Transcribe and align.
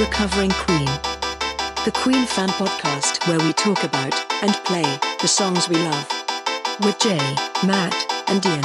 Recovering 0.00 0.50
Queen. 0.52 0.86
The 1.84 1.92
Queen 1.92 2.24
fan 2.24 2.48
podcast 2.48 3.28
where 3.28 3.38
we 3.38 3.52
talk 3.52 3.84
about 3.84 4.14
and 4.42 4.54
play 4.64 4.98
the 5.20 5.28
songs 5.28 5.68
we 5.68 5.76
love. 5.76 6.08
With 6.80 6.98
Jay, 6.98 7.18
Matt, 7.66 7.94
and 8.26 8.46
Ian. 8.46 8.64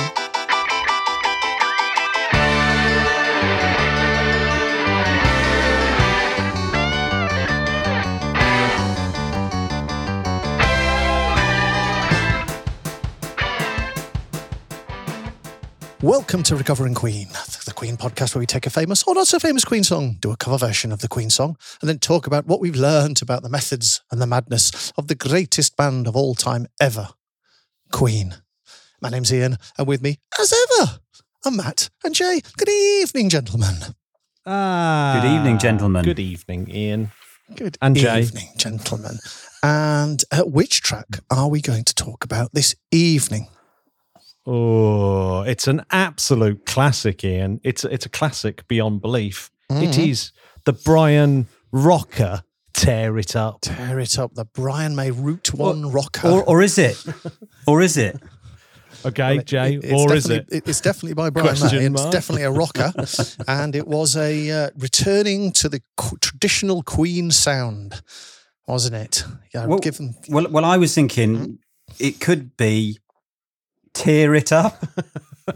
Welcome 16.02 16.44
to 16.44 16.55
Recovering 16.55 16.94
Queen, 16.94 17.27
Queen 17.85 17.98
podcast 17.98 18.34
where 18.34 18.39
we 18.39 18.48
take 18.48 18.66
a 18.66 18.71
famous 18.71 19.03
or 19.03 19.13
not 19.13 19.27
so 19.27 19.38
famous 19.38 19.63
Queen 19.63 19.84
song, 19.84 20.17
do 20.20 20.31
a 20.31 20.35
cover 20.35 20.57
version 20.57 20.91
of 20.91 21.02
the 21.02 21.07
Queen 21.07 21.30
song, 21.30 21.55
and 21.81 21.88
then 21.88 21.99
talk 21.99 22.25
about 22.25 22.48
what 22.48 22.59
we've 22.59 22.75
learned 22.75 23.21
about 23.21 23.44
the 23.44 23.49
methods 23.49 24.02
and 24.09 24.20
the 24.20 24.25
madness 24.25 24.91
of 24.98 25.08
the 25.08 25.13
greatest 25.13 25.77
band 25.77 26.08
of 26.08 26.16
all 26.16 26.34
time 26.34 26.66
ever, 26.81 27.09
Queen. 27.91 28.38
My 29.03 29.09
name's 29.09 29.31
Ian, 29.31 29.58
and 29.77 29.85
with 29.88 30.02
me, 30.02 30.17
as 30.39 30.52
ever, 30.81 30.99
are 31.45 31.52
Matt 31.52 31.91
and 32.03 32.16
Jay. 32.16 32.41
Good 32.58 32.70
evening, 32.70 33.30
gentlemen. 33.30 33.75
Ah, 34.47 35.20
Good 35.22 35.30
evening, 35.30 35.59
gentlemen. 35.59 36.03
Good 36.05 36.17
evening, 36.20 36.67
Ian. 36.72 37.11
Good 37.55 37.77
And 37.83 37.95
Jay. 37.95 38.22
evening, 38.22 38.49
gentlemen. 38.58 39.20
And 39.61 40.23
uh, 40.31 40.41
which 40.41 40.81
track 40.81 41.20
are 41.30 41.49
we 41.49 41.61
going 41.61 41.83
to 41.83 41.94
talk 41.94 42.23
about 42.23 42.49
this 42.52 42.75
evening? 42.91 43.45
Oh, 44.45 45.41
it's 45.41 45.67
an 45.67 45.84
absolute 45.91 46.66
classic, 46.66 47.23
Ian. 47.23 47.59
It's 47.63 47.84
it's 47.84 48.05
a 48.05 48.09
classic 48.09 48.67
beyond 48.67 49.02
belief. 49.02 49.49
It 49.70 49.92
Mhm. 49.95 50.08
is 50.09 50.31
the 50.66 50.73
Brian 50.73 51.47
Rocker 51.72 52.44
Tear 52.73 53.17
It 53.17 53.36
Up. 53.36 53.61
Tear 53.61 54.00
it 54.00 54.20
up, 54.20 54.36
the 54.36 54.45
Brian 54.45 54.95
May 54.95 55.09
Route 55.09 55.53
One 55.53 55.89
rocker. 55.92 56.28
Or, 56.30 56.44
or 56.44 56.61
is 56.61 56.78
it? 56.78 57.02
Or 57.67 57.81
is 57.81 57.97
it? 57.97 58.22
Okay, 59.03 59.39
Jay, 59.44 59.75
It- 59.81 59.92
or 59.92 60.14
is 60.14 60.25
definitely- 60.25 60.58
it? 60.58 60.67
It's 60.67 60.81
definitely 60.81 61.14
by 61.16 61.30
Brian 61.31 61.48
Question 61.58 61.80
May. 61.94 62.02
It's 62.02 62.09
definitely 62.11 62.44
a 62.44 62.52
rocker, 62.52 62.94
and 63.48 63.75
it 63.75 63.88
was 63.88 64.16
a 64.16 64.52
uh, 64.52 64.70
returning 64.77 65.52
to 65.53 65.70
the 65.70 65.81
qu- 65.98 66.17
traditional 66.22 66.83
Queen 66.83 67.31
sound, 67.31 68.02
wasn't 68.67 68.95
it? 68.95 69.23
Yeah, 69.53 69.66
Well- 69.66 69.80
given 69.80 70.14
Well, 70.30 70.48
well, 70.52 70.66
I 70.66 70.77
was 70.77 70.94
thinking 70.94 71.58
it 72.00 72.20
could 72.20 72.55
be 72.58 73.00
tear 73.96 74.36
it 74.36 74.52
up 74.52 74.86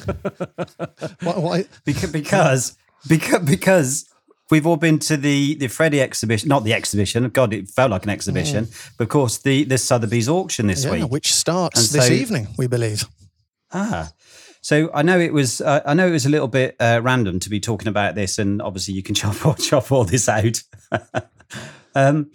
why, 1.21 1.33
why, 1.37 1.65
because 1.85 2.11
because 2.11 2.77
because, 3.07 3.45
because 3.45 4.09
we've 4.51 4.65
all 4.65 4.77
been 4.77 4.99
to 4.99 5.17
the 5.17 5.55
the 5.55 5.67
Freddie 5.67 6.01
exhibition, 6.01 6.49
not 6.49 6.63
the 6.63 6.73
exhibition. 6.73 7.27
God, 7.29 7.53
it 7.53 7.69
felt 7.69 7.91
like 7.91 8.03
an 8.03 8.09
exhibition. 8.09 8.67
But 8.97 9.05
of 9.05 9.09
course, 9.09 9.37
the 9.39 9.63
the 9.63 9.77
Sotheby's 9.77 10.29
auction 10.29 10.67
this 10.67 10.85
yeah, 10.85 10.91
week. 10.91 11.11
which 11.11 11.33
starts 11.33 11.79
And 11.79 11.99
this 12.01 12.07
so- 12.07 12.13
evening, 12.13 12.47
we 12.57 12.67
believe. 12.67 13.05
Ah. 13.71 14.11
So 14.61 14.91
I 14.93 15.03
know 15.03 15.17
it 15.19 15.31
was 15.31 15.61
uh, 15.61 15.81
I 15.85 15.93
know 15.93 16.07
it 16.07 16.11
was 16.11 16.25
a 16.25 16.29
little 16.29 16.47
bit 16.47 16.75
uh, 16.79 16.99
random 17.01 17.39
to 17.39 17.49
be 17.49 17.59
talking 17.59 17.87
about 17.87 18.15
this, 18.15 18.37
and 18.37 18.61
obviously 18.61 18.93
you 18.93 19.03
can 19.03 19.15
chop 19.21 19.45
all, 19.45 19.55
chop 19.55 19.91
all 19.91 20.03
this 20.03 20.27
out. 20.27 20.61
um, 21.95 22.29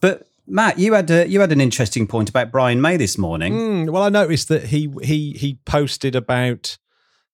but 0.00 0.26
Matt, 0.46 0.78
you 0.78 0.94
had 0.94 1.10
a, 1.10 1.28
you 1.28 1.40
had 1.40 1.52
an 1.52 1.60
interesting 1.60 2.06
point 2.06 2.28
about 2.28 2.52
Brian 2.52 2.80
May 2.80 2.96
this 2.96 3.18
morning. 3.18 3.52
Mm, 3.54 3.90
well, 3.90 4.02
I 4.02 4.08
noticed 4.08 4.48
that 4.48 4.64
he 4.66 4.92
he 5.02 5.32
he 5.32 5.58
posted 5.64 6.14
about 6.14 6.78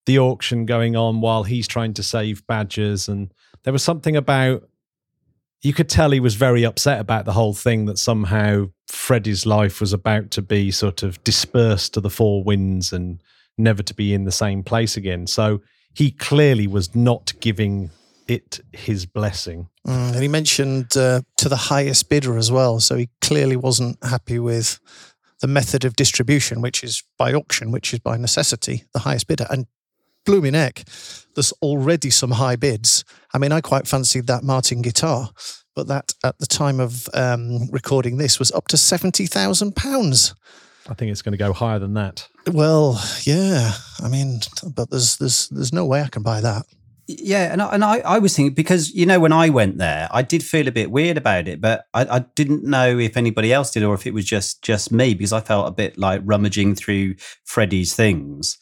the 0.06 0.18
auction 0.18 0.66
going 0.66 0.96
on 0.96 1.20
while 1.20 1.44
he's 1.44 1.68
trying 1.68 1.94
to 1.94 2.02
save 2.02 2.46
badgers, 2.46 3.08
and 3.08 3.32
there 3.64 3.72
was 3.72 3.82
something 3.82 4.16
about 4.16 4.68
you 5.62 5.72
could 5.72 5.88
tell 5.88 6.10
he 6.10 6.20
was 6.20 6.34
very 6.34 6.64
upset 6.64 7.00
about 7.00 7.24
the 7.24 7.32
whole 7.32 7.54
thing 7.54 7.86
that 7.86 7.98
somehow 7.98 8.66
Freddie's 8.88 9.46
life 9.46 9.80
was 9.80 9.92
about 9.92 10.30
to 10.32 10.42
be 10.42 10.70
sort 10.70 11.02
of 11.02 11.22
dispersed 11.22 11.94
to 11.94 12.00
the 12.00 12.10
four 12.10 12.42
winds 12.42 12.92
and 12.92 13.22
never 13.56 13.82
to 13.82 13.94
be 13.94 14.12
in 14.12 14.24
the 14.24 14.32
same 14.32 14.64
place 14.64 14.96
again. 14.96 15.26
So 15.26 15.60
he 15.94 16.10
clearly 16.10 16.66
was 16.66 16.94
not 16.96 17.32
giving 17.40 17.90
it 18.28 18.60
his 18.72 19.06
blessing. 19.06 19.68
Mm, 19.86 20.12
and 20.12 20.22
he 20.22 20.28
mentioned 20.28 20.96
uh, 20.96 21.22
to 21.36 21.48
the 21.48 21.56
highest 21.56 22.08
bidder 22.08 22.36
as 22.36 22.50
well, 22.50 22.80
so 22.80 22.96
he 22.96 23.08
clearly 23.20 23.56
wasn't 23.56 23.98
happy 24.04 24.38
with 24.38 24.80
the 25.40 25.48
method 25.48 25.84
of 25.84 25.96
distribution, 25.96 26.60
which 26.60 26.84
is 26.84 27.02
by 27.18 27.32
auction, 27.32 27.72
which 27.72 27.92
is 27.92 27.98
by 27.98 28.16
necessity 28.16 28.84
the 28.92 29.00
highest 29.00 29.26
bidder. 29.26 29.46
And 29.50 29.66
me 30.28 30.50
neck. 30.50 30.84
There's 31.34 31.52
already 31.62 32.10
some 32.10 32.32
high 32.32 32.56
bids. 32.56 33.04
I 33.34 33.38
mean, 33.38 33.52
I 33.52 33.60
quite 33.60 33.88
fancied 33.88 34.26
that 34.28 34.44
Martin 34.44 34.82
guitar, 34.82 35.30
but 35.74 35.88
that 35.88 36.12
at 36.22 36.38
the 36.38 36.46
time 36.46 36.78
of 36.78 37.08
um, 37.14 37.68
recording 37.70 38.18
this 38.18 38.38
was 38.38 38.52
up 38.52 38.68
to 38.68 38.76
seventy 38.76 39.26
thousand 39.26 39.74
pounds. 39.74 40.34
I 40.88 40.94
think 40.94 41.10
it's 41.10 41.22
going 41.22 41.32
to 41.32 41.38
go 41.38 41.52
higher 41.52 41.78
than 41.78 41.94
that. 41.94 42.28
Well, 42.46 43.02
yeah. 43.22 43.72
I 44.02 44.08
mean, 44.08 44.40
but 44.74 44.90
there's 44.90 45.16
there's 45.16 45.48
there's 45.48 45.72
no 45.72 45.86
way 45.86 46.02
I 46.02 46.08
can 46.08 46.22
buy 46.22 46.40
that. 46.40 46.66
Yeah, 47.08 47.52
and 47.52 47.60
I, 47.60 47.74
and 47.74 47.84
I, 47.84 47.98
I 47.98 48.18
was 48.18 48.36
thinking 48.36 48.54
because 48.54 48.94
you 48.94 49.06
know 49.06 49.18
when 49.18 49.32
I 49.32 49.48
went 49.48 49.78
there, 49.78 50.08
I 50.12 50.22
did 50.22 50.42
feel 50.42 50.68
a 50.68 50.72
bit 50.72 50.90
weird 50.90 51.16
about 51.16 51.48
it, 51.48 51.60
but 51.60 51.86
I, 51.92 52.06
I 52.06 52.18
didn't 52.36 52.62
know 52.62 52.96
if 52.98 53.16
anybody 53.16 53.52
else 53.52 53.72
did 53.72 53.82
or 53.82 53.94
if 53.94 54.06
it 54.06 54.14
was 54.14 54.24
just 54.24 54.62
just 54.62 54.92
me 54.92 55.14
because 55.14 55.32
I 55.32 55.40
felt 55.40 55.66
a 55.66 55.72
bit 55.72 55.98
like 55.98 56.22
rummaging 56.24 56.76
through 56.76 57.16
Freddie's 57.44 57.94
things, 57.94 58.56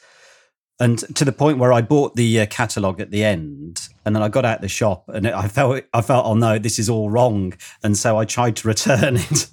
and 0.80 0.98
to 1.14 1.24
the 1.26 1.32
point 1.32 1.58
where 1.58 1.72
I 1.72 1.82
bought 1.82 2.16
the 2.16 2.41
uh, 2.41 2.46
catalog 2.46 3.00
at 3.00 3.10
the 3.10 3.22
end, 3.22 3.88
and 4.04 4.16
then 4.16 4.22
I 4.22 4.28
got 4.28 4.46
out 4.46 4.62
the 4.62 4.68
shop 4.68 5.08
and 5.08 5.28
I 5.28 5.46
felt 5.46 5.84
I 5.92 6.00
felt 6.00 6.24
oh 6.24 6.34
no, 6.34 6.58
this 6.58 6.78
is 6.78 6.88
all 6.88 7.10
wrong, 7.10 7.52
and 7.82 7.96
so 7.96 8.16
I 8.16 8.24
tried 8.24 8.56
to 8.56 8.68
return 8.68 9.16
it, 9.30 9.46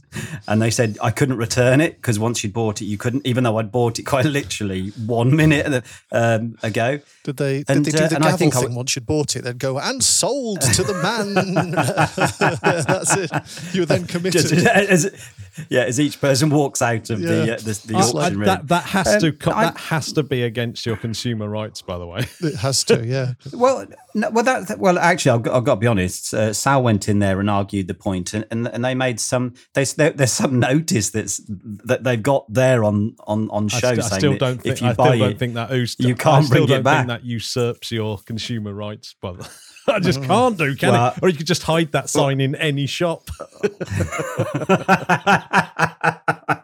and 0.48 0.62
they 0.62 0.72
said 0.72 0.98
I 1.02 1.12
couldn't 1.12 1.38
return 1.38 1.82
it 1.82 1.98
because 1.98 2.18
once 2.18 2.44
you'd 2.44 2.54
bought 2.54 2.82
it, 2.82 2.86
you 2.86 2.98
couldn't, 2.98 3.28
even 3.28 3.44
though 3.44 3.58
I'd 3.58 3.74
bought 3.74 4.00
it 4.00 4.04
quite 4.04 4.26
literally 4.40 4.90
one 5.06 5.36
minute 5.36 5.84
um, 6.14 6.58
ago. 6.64 7.00
Did 7.24 7.38
they? 7.38 7.64
And, 7.68 7.84
did 7.84 7.94
they 7.94 7.98
do 7.98 8.04
uh, 8.06 8.08
the 8.08 8.16
gavel 8.16 8.38
think 8.38 8.54
thing 8.54 8.62
w- 8.62 8.78
once 8.78 8.96
you'd 8.96 9.06
bought 9.06 9.36
it? 9.36 9.44
They'd 9.44 9.60
go 9.60 9.80
and 9.80 10.02
sold 10.02 10.62
to 10.62 10.84
the 10.84 10.94
man. 10.94 11.34
That's 12.86 13.18
it. 13.18 13.76
You 13.76 13.82
were 13.82 13.86
then 13.86 14.08
committed. 14.08 14.48
Just 14.48 14.54
as, 14.66 15.34
yeah, 15.70 15.82
as 15.82 16.00
each 16.00 16.20
person 16.22 16.50
walks 16.50 16.82
out 16.82 17.10
of 17.10 17.20
the 17.22 17.54
uh, 17.54 17.58
the, 17.58 17.82
the 17.88 17.96
auction 17.96 18.38
room. 18.40 18.46
that 18.46 18.68
that 18.68 18.84
has 18.84 19.08
Um, 19.16 19.20
to 19.22 19.32
co- 19.32 19.52
I- 19.52 19.66
that 19.66 19.78
has 19.78 20.12
to 20.14 20.24
be 20.24 20.44
against 20.44 20.86
your 20.86 20.98
consumer 20.98 21.50
rights, 21.50 21.82
by 21.82 21.98
the 21.98 22.06
way. 22.06 22.26
it 22.42 22.56
has 22.56 22.84
to. 22.86 23.06
Yeah. 23.06 23.34
well, 23.54 23.86
no, 24.14 24.30
well, 24.32 24.44
that, 24.44 24.68
that- 24.68 24.80
well, 24.80 24.98
actually, 25.00 25.32
I've 25.32 25.44
got, 25.44 25.56
I've 25.56 25.64
got 25.64 25.76
to 25.76 25.80
be 25.80 25.88
honest. 25.88 26.34
Uh, 26.34 26.54
Sal 26.54 26.84
went 26.84 27.08
in 27.10 27.20
there 27.20 27.40
and 27.40 27.50
argued 27.50 27.88
the 27.88 27.94
point, 27.94 28.34
and, 28.34 28.46
and, 28.52 28.68
and 28.68 28.84
they 28.84 28.96
made 28.96 29.20
some. 29.20 29.54
They, 29.74 29.84
there, 29.86 30.12
there's 30.12 30.32
some 30.34 30.60
notice 30.60 31.10
that's 31.12 31.42
that 31.86 32.04
they've 32.04 32.22
got 32.22 32.52
there 32.52 32.84
on 32.84 33.16
on 33.26 33.50
on 33.50 33.66
I, 33.66 33.68
show 33.68 33.80
st- 33.94 34.00
I 34.00 34.02
saying 34.08 34.20
still 34.20 34.32
that 34.34 34.40
don't 34.40 34.62
think 34.62 34.76
if 34.76 34.82
you 34.82 34.88
I 34.90 34.94
buy 34.94 35.08
still 35.10 35.20
don't 35.20 35.32
it, 35.32 35.40
think 35.40 35.54
that 35.56 35.72
us- 35.72 35.96
you 36.00 36.16
can't 36.16 36.46
still 36.46 36.56
bring 36.56 36.64
it 36.66 36.68
don't 36.68 36.84
back. 36.84 37.08
Think 37.08 37.22
that 37.22 37.26
usurps 37.26 37.92
your 37.92 38.18
consumer 38.20 38.74
rights, 38.74 39.16
brother. 39.22 39.46
I 39.96 40.00
just 40.00 40.22
can't 40.24 40.58
do, 40.58 40.76
can 40.76 40.92
Well- 40.92 41.14
it? 41.16 41.20
Or 41.22 41.30
you 41.30 41.38
could 41.38 41.48
just 41.48 41.64
hide 41.64 41.92
that 41.94 42.10
sign 42.10 42.42
in 42.42 42.56
any 42.56 42.88
shop. 42.88 43.30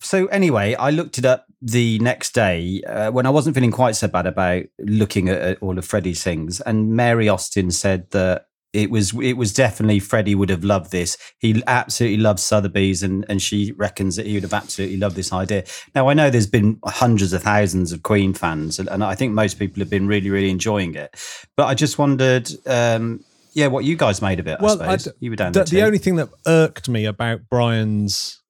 so 0.00 0.26
anyway, 0.26 0.74
I 0.74 0.90
looked 0.90 1.18
it 1.18 1.24
up 1.24 1.46
the 1.62 1.98
next 2.00 2.34
day 2.34 2.82
uh, 2.86 3.10
when 3.10 3.26
I 3.26 3.30
wasn't 3.30 3.54
feeling 3.54 3.70
quite 3.70 3.96
so 3.96 4.08
bad 4.08 4.26
about 4.26 4.64
looking 4.78 5.28
at, 5.28 5.40
at 5.40 5.62
all 5.62 5.78
of 5.78 5.84
Freddie's 5.84 6.22
things, 6.22 6.60
and 6.60 6.92
Mary 6.92 7.28
Austin 7.28 7.70
said 7.70 8.10
that 8.10 8.46
it 8.76 8.90
was 8.90 9.14
it 9.20 9.34
was 9.34 9.52
definitely 9.52 10.00
Freddie 10.00 10.34
would 10.34 10.50
have 10.50 10.62
loved 10.62 10.92
this. 10.92 11.16
He 11.38 11.62
absolutely 11.66 12.18
loves 12.18 12.42
Sotheby's, 12.42 13.02
and 13.02 13.24
and 13.28 13.40
she 13.40 13.72
reckons 13.72 14.16
that 14.16 14.26
he 14.26 14.34
would 14.34 14.42
have 14.42 14.52
absolutely 14.52 14.98
loved 14.98 15.16
this 15.16 15.32
idea. 15.32 15.64
Now 15.94 16.08
I 16.08 16.14
know 16.14 16.28
there's 16.28 16.46
been 16.46 16.78
hundreds 16.84 17.32
of 17.32 17.42
thousands 17.42 17.92
of 17.92 18.02
Queen 18.02 18.34
fans, 18.34 18.78
and, 18.78 18.88
and 18.88 19.02
I 19.02 19.14
think 19.14 19.32
most 19.32 19.58
people 19.58 19.80
have 19.80 19.88
been 19.88 20.06
really 20.06 20.28
really 20.28 20.50
enjoying 20.50 20.94
it. 20.94 21.16
But 21.56 21.66
I 21.66 21.74
just 21.74 21.98
wondered. 21.98 22.50
Um, 22.66 23.24
yeah, 23.54 23.68
what 23.68 23.84
you 23.84 23.96
guys 23.96 24.20
made 24.20 24.38
of 24.38 24.46
it? 24.46 24.58
I 24.60 24.68
suppose 24.68 25.08
you 25.18 25.30
were 25.30 25.36
down 25.36 25.52
the, 25.52 25.60
there. 25.60 25.64
the 25.64 25.82
only 25.82 25.96
thing 25.96 26.16
that 26.16 26.28
irked 26.46 26.90
me 26.90 27.06
about 27.06 27.48
Brian's 27.48 28.42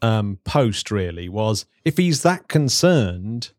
um, 0.00 0.38
post 0.44 0.90
really 0.90 1.28
was 1.28 1.66
if 1.84 1.98
he's 1.98 2.22
that 2.22 2.48
concerned 2.48 3.50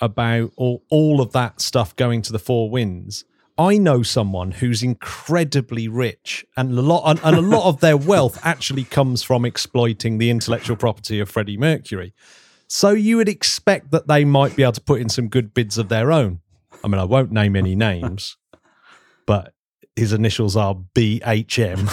about 0.00 0.50
all, 0.56 0.82
all 0.88 1.20
of 1.20 1.32
that 1.32 1.60
stuff 1.60 1.94
going 1.94 2.22
to 2.22 2.32
the 2.32 2.38
four 2.38 2.70
winds. 2.70 3.26
I 3.60 3.76
know 3.76 4.02
someone 4.02 4.52
who's 4.52 4.82
incredibly 4.82 5.86
rich, 5.86 6.46
and 6.56 6.72
a 6.78 6.80
lot 6.80 7.02
and, 7.04 7.20
and 7.22 7.36
a 7.36 7.42
lot 7.42 7.68
of 7.68 7.80
their 7.80 7.96
wealth 7.96 8.38
actually 8.42 8.84
comes 8.84 9.22
from 9.22 9.44
exploiting 9.44 10.16
the 10.16 10.30
intellectual 10.30 10.76
property 10.76 11.20
of 11.20 11.28
Freddie 11.28 11.58
Mercury. 11.58 12.14
So 12.68 12.90
you 12.92 13.18
would 13.18 13.28
expect 13.28 13.90
that 13.90 14.08
they 14.08 14.24
might 14.24 14.56
be 14.56 14.62
able 14.62 14.72
to 14.72 14.80
put 14.80 15.02
in 15.02 15.10
some 15.10 15.28
good 15.28 15.52
bids 15.52 15.76
of 15.76 15.90
their 15.90 16.10
own. 16.10 16.40
I 16.82 16.88
mean, 16.88 16.98
I 16.98 17.04
won't 17.04 17.32
name 17.32 17.54
any 17.54 17.74
names, 17.76 18.38
but 19.26 19.52
his 19.94 20.14
initials 20.14 20.56
are 20.56 20.74
BHM. 20.94 21.86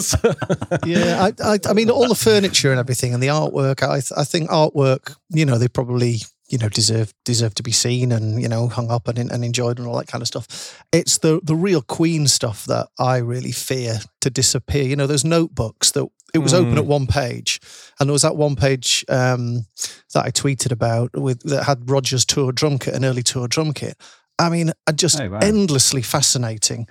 So- 0.00 0.34
Yeah. 0.86 1.30
I, 1.42 1.52
I, 1.54 1.58
I 1.66 1.72
mean, 1.72 1.88
all 1.90 2.08
the 2.08 2.14
furniture 2.14 2.70
and 2.72 2.78
everything 2.80 3.14
and 3.14 3.22
the 3.22 3.28
artwork. 3.28 3.82
I, 3.82 4.02
I 4.20 4.24
think 4.24 4.50
artwork. 4.50 5.14
You 5.30 5.46
know, 5.46 5.56
they 5.56 5.68
probably 5.68 6.16
you 6.50 6.58
know 6.58 6.68
deserve 6.68 7.12
deserve 7.24 7.54
to 7.54 7.62
be 7.62 7.72
seen 7.72 8.12
and 8.12 8.42
you 8.42 8.48
know 8.48 8.68
hung 8.68 8.90
up 8.90 9.08
and, 9.08 9.18
and 9.18 9.44
enjoyed 9.44 9.78
and 9.78 9.86
all 9.86 9.96
that 9.96 10.08
kind 10.08 10.20
of 10.22 10.28
stuff. 10.28 10.76
It's 10.92 11.18
the 11.18 11.40
the 11.42 11.54
real 11.54 11.82
Queen 11.82 12.26
stuff 12.26 12.64
that 12.66 12.88
I 12.98 13.18
really 13.18 13.52
fear 13.52 14.00
to 14.20 14.30
disappear. 14.30 14.82
You 14.82 14.96
know, 14.96 15.06
those 15.06 15.24
notebooks 15.24 15.92
that 15.92 16.06
it 16.32 16.38
was 16.38 16.54
open 16.54 16.78
at 16.78 16.86
one 16.86 17.06
page, 17.08 17.60
and 17.98 18.08
there 18.08 18.12
was 18.12 18.22
that 18.22 18.36
one 18.36 18.54
page 18.56 19.04
um, 19.08 19.66
that 20.14 20.24
I 20.24 20.30
tweeted 20.30 20.70
about 20.70 21.10
with 21.16 21.40
that 21.42 21.64
had 21.64 21.90
Roger's 21.90 22.24
tour 22.24 22.52
drum 22.52 22.78
kit, 22.78 22.94
an 22.94 23.04
early 23.04 23.22
tour 23.22 23.48
drum 23.48 23.72
kit. 23.72 23.96
I 24.38 24.48
mean, 24.48 24.72
just 24.94 25.20
Oh, 25.20 25.28
wow. 25.28 25.38
endlessly 25.42 26.02
fascinating. 26.02 26.86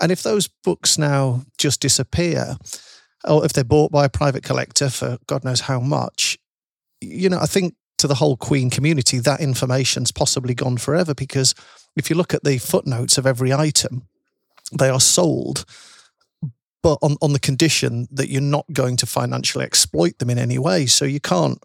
And 0.00 0.10
if 0.10 0.22
those 0.22 0.48
books 0.64 0.96
now 0.98 1.42
just 1.58 1.80
disappear, 1.80 2.56
or 3.24 3.44
if 3.44 3.52
they're 3.52 3.62
bought 3.64 3.92
by 3.92 4.04
a 4.04 4.08
private 4.08 4.42
collector 4.42 4.88
for 4.90 5.18
God 5.26 5.44
knows 5.44 5.60
how 5.60 5.80
much, 5.80 6.38
you 7.00 7.28
know, 7.28 7.38
I 7.40 7.46
think 7.46 7.74
to 7.98 8.06
the 8.06 8.16
whole 8.16 8.36
Queen 8.36 8.70
community, 8.70 9.18
that 9.18 9.40
information's 9.40 10.10
possibly 10.10 10.54
gone 10.54 10.78
forever 10.78 11.14
because 11.14 11.54
if 11.96 12.08
you 12.08 12.16
look 12.16 12.32
at 12.32 12.44
the 12.44 12.58
footnotes 12.58 13.18
of 13.18 13.26
every 13.26 13.52
item, 13.52 14.08
they 14.72 14.88
are 14.88 15.00
sold, 15.00 15.64
but 16.82 16.98
on, 17.02 17.16
on 17.20 17.32
the 17.32 17.40
condition 17.40 18.06
that 18.10 18.28
you're 18.28 18.40
not 18.40 18.66
going 18.72 18.96
to 18.98 19.06
financially 19.06 19.64
exploit 19.64 20.18
them 20.18 20.30
in 20.30 20.38
any 20.38 20.58
way. 20.58 20.86
So 20.86 21.04
you 21.04 21.20
can't, 21.20 21.62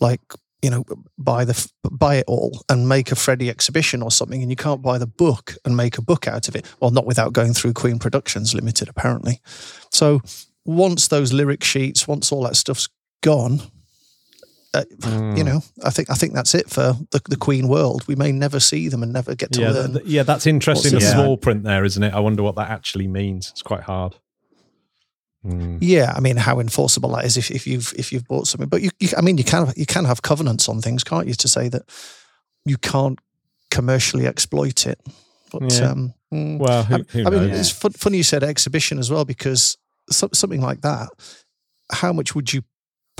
like, 0.00 0.20
you 0.62 0.68
know, 0.68 0.84
buy 1.16 1.46
the 1.46 1.70
buy 1.90 2.16
it 2.16 2.24
all 2.26 2.62
and 2.68 2.86
make 2.86 3.10
a 3.10 3.16
Freddie 3.16 3.48
exhibition 3.48 4.02
or 4.02 4.10
something, 4.10 4.42
and 4.42 4.50
you 4.50 4.56
can't 4.56 4.82
buy 4.82 4.98
the 4.98 5.06
book 5.06 5.54
and 5.64 5.76
make 5.76 5.96
a 5.96 6.02
book 6.02 6.28
out 6.28 6.48
of 6.48 6.56
it. 6.56 6.66
Well, 6.80 6.90
not 6.90 7.06
without 7.06 7.32
going 7.32 7.54
through 7.54 7.72
Queen 7.72 7.98
Productions 7.98 8.54
Limited, 8.54 8.88
apparently. 8.88 9.40
So 9.90 10.20
once 10.66 11.08
those 11.08 11.32
lyric 11.32 11.64
sheets, 11.64 12.06
once 12.06 12.30
all 12.30 12.42
that 12.42 12.56
stuff's 12.56 12.88
gone, 13.22 13.62
uh, 14.72 14.84
you 15.36 15.42
know, 15.42 15.60
I 15.84 15.90
think 15.90 16.10
I 16.10 16.14
think 16.14 16.32
that's 16.34 16.54
it 16.54 16.70
for 16.70 16.94
the, 17.10 17.20
the 17.28 17.36
Queen 17.36 17.66
world. 17.68 18.06
We 18.06 18.14
may 18.14 18.30
never 18.32 18.60
see 18.60 18.88
them 18.88 19.02
and 19.02 19.12
never 19.12 19.34
get 19.34 19.52
to 19.52 19.60
yeah, 19.60 19.70
learn. 19.70 19.92
th- 19.94 20.04
yeah, 20.06 20.22
that's 20.22 20.46
interesting. 20.46 20.92
The 20.92 20.98
it- 20.98 21.10
small 21.12 21.36
print 21.36 21.64
there, 21.64 21.84
isn't 21.84 22.02
it? 22.02 22.14
I 22.14 22.20
wonder 22.20 22.42
what 22.42 22.54
that 22.56 22.70
actually 22.70 23.08
means. 23.08 23.50
It's 23.50 23.62
quite 23.62 23.82
hard. 23.82 24.16
Mm. 25.44 25.78
Yeah, 25.80 26.12
I 26.14 26.20
mean, 26.20 26.36
how 26.36 26.60
enforceable 26.60 27.10
that 27.16 27.24
is 27.24 27.36
if, 27.36 27.50
if 27.50 27.66
you've 27.66 27.92
if 27.96 28.12
you've 28.12 28.28
bought 28.28 28.46
something. 28.46 28.68
But 28.68 28.82
you, 28.82 28.90
you, 29.00 29.08
I 29.16 29.22
mean, 29.22 29.38
you 29.38 29.44
can 29.44 29.72
you 29.76 29.86
can 29.86 30.04
have 30.04 30.22
covenants 30.22 30.68
on 30.68 30.80
things, 30.80 31.02
can't 31.02 31.26
you? 31.26 31.34
To 31.34 31.48
say 31.48 31.68
that 31.70 31.82
you 32.64 32.76
can't 32.76 33.18
commercially 33.70 34.26
exploit 34.26 34.86
it. 34.86 35.00
But 35.50 35.72
Yeah. 35.72 35.90
um, 35.90 36.14
mm, 36.32 36.58
Well, 36.58 36.84
who, 36.84 36.94
I, 36.94 36.98
who 37.10 37.26
I 37.26 37.30
mean, 37.30 37.50
it's 37.50 37.70
fun, 37.70 37.92
funny 37.92 38.18
you 38.18 38.22
said 38.22 38.44
exhibition 38.44 38.98
as 38.98 39.10
well 39.10 39.24
because 39.24 39.76
so, 40.10 40.28
something 40.32 40.60
like 40.60 40.82
that. 40.82 41.08
How 41.90 42.12
much 42.12 42.34
would 42.34 42.52
you 42.52 42.62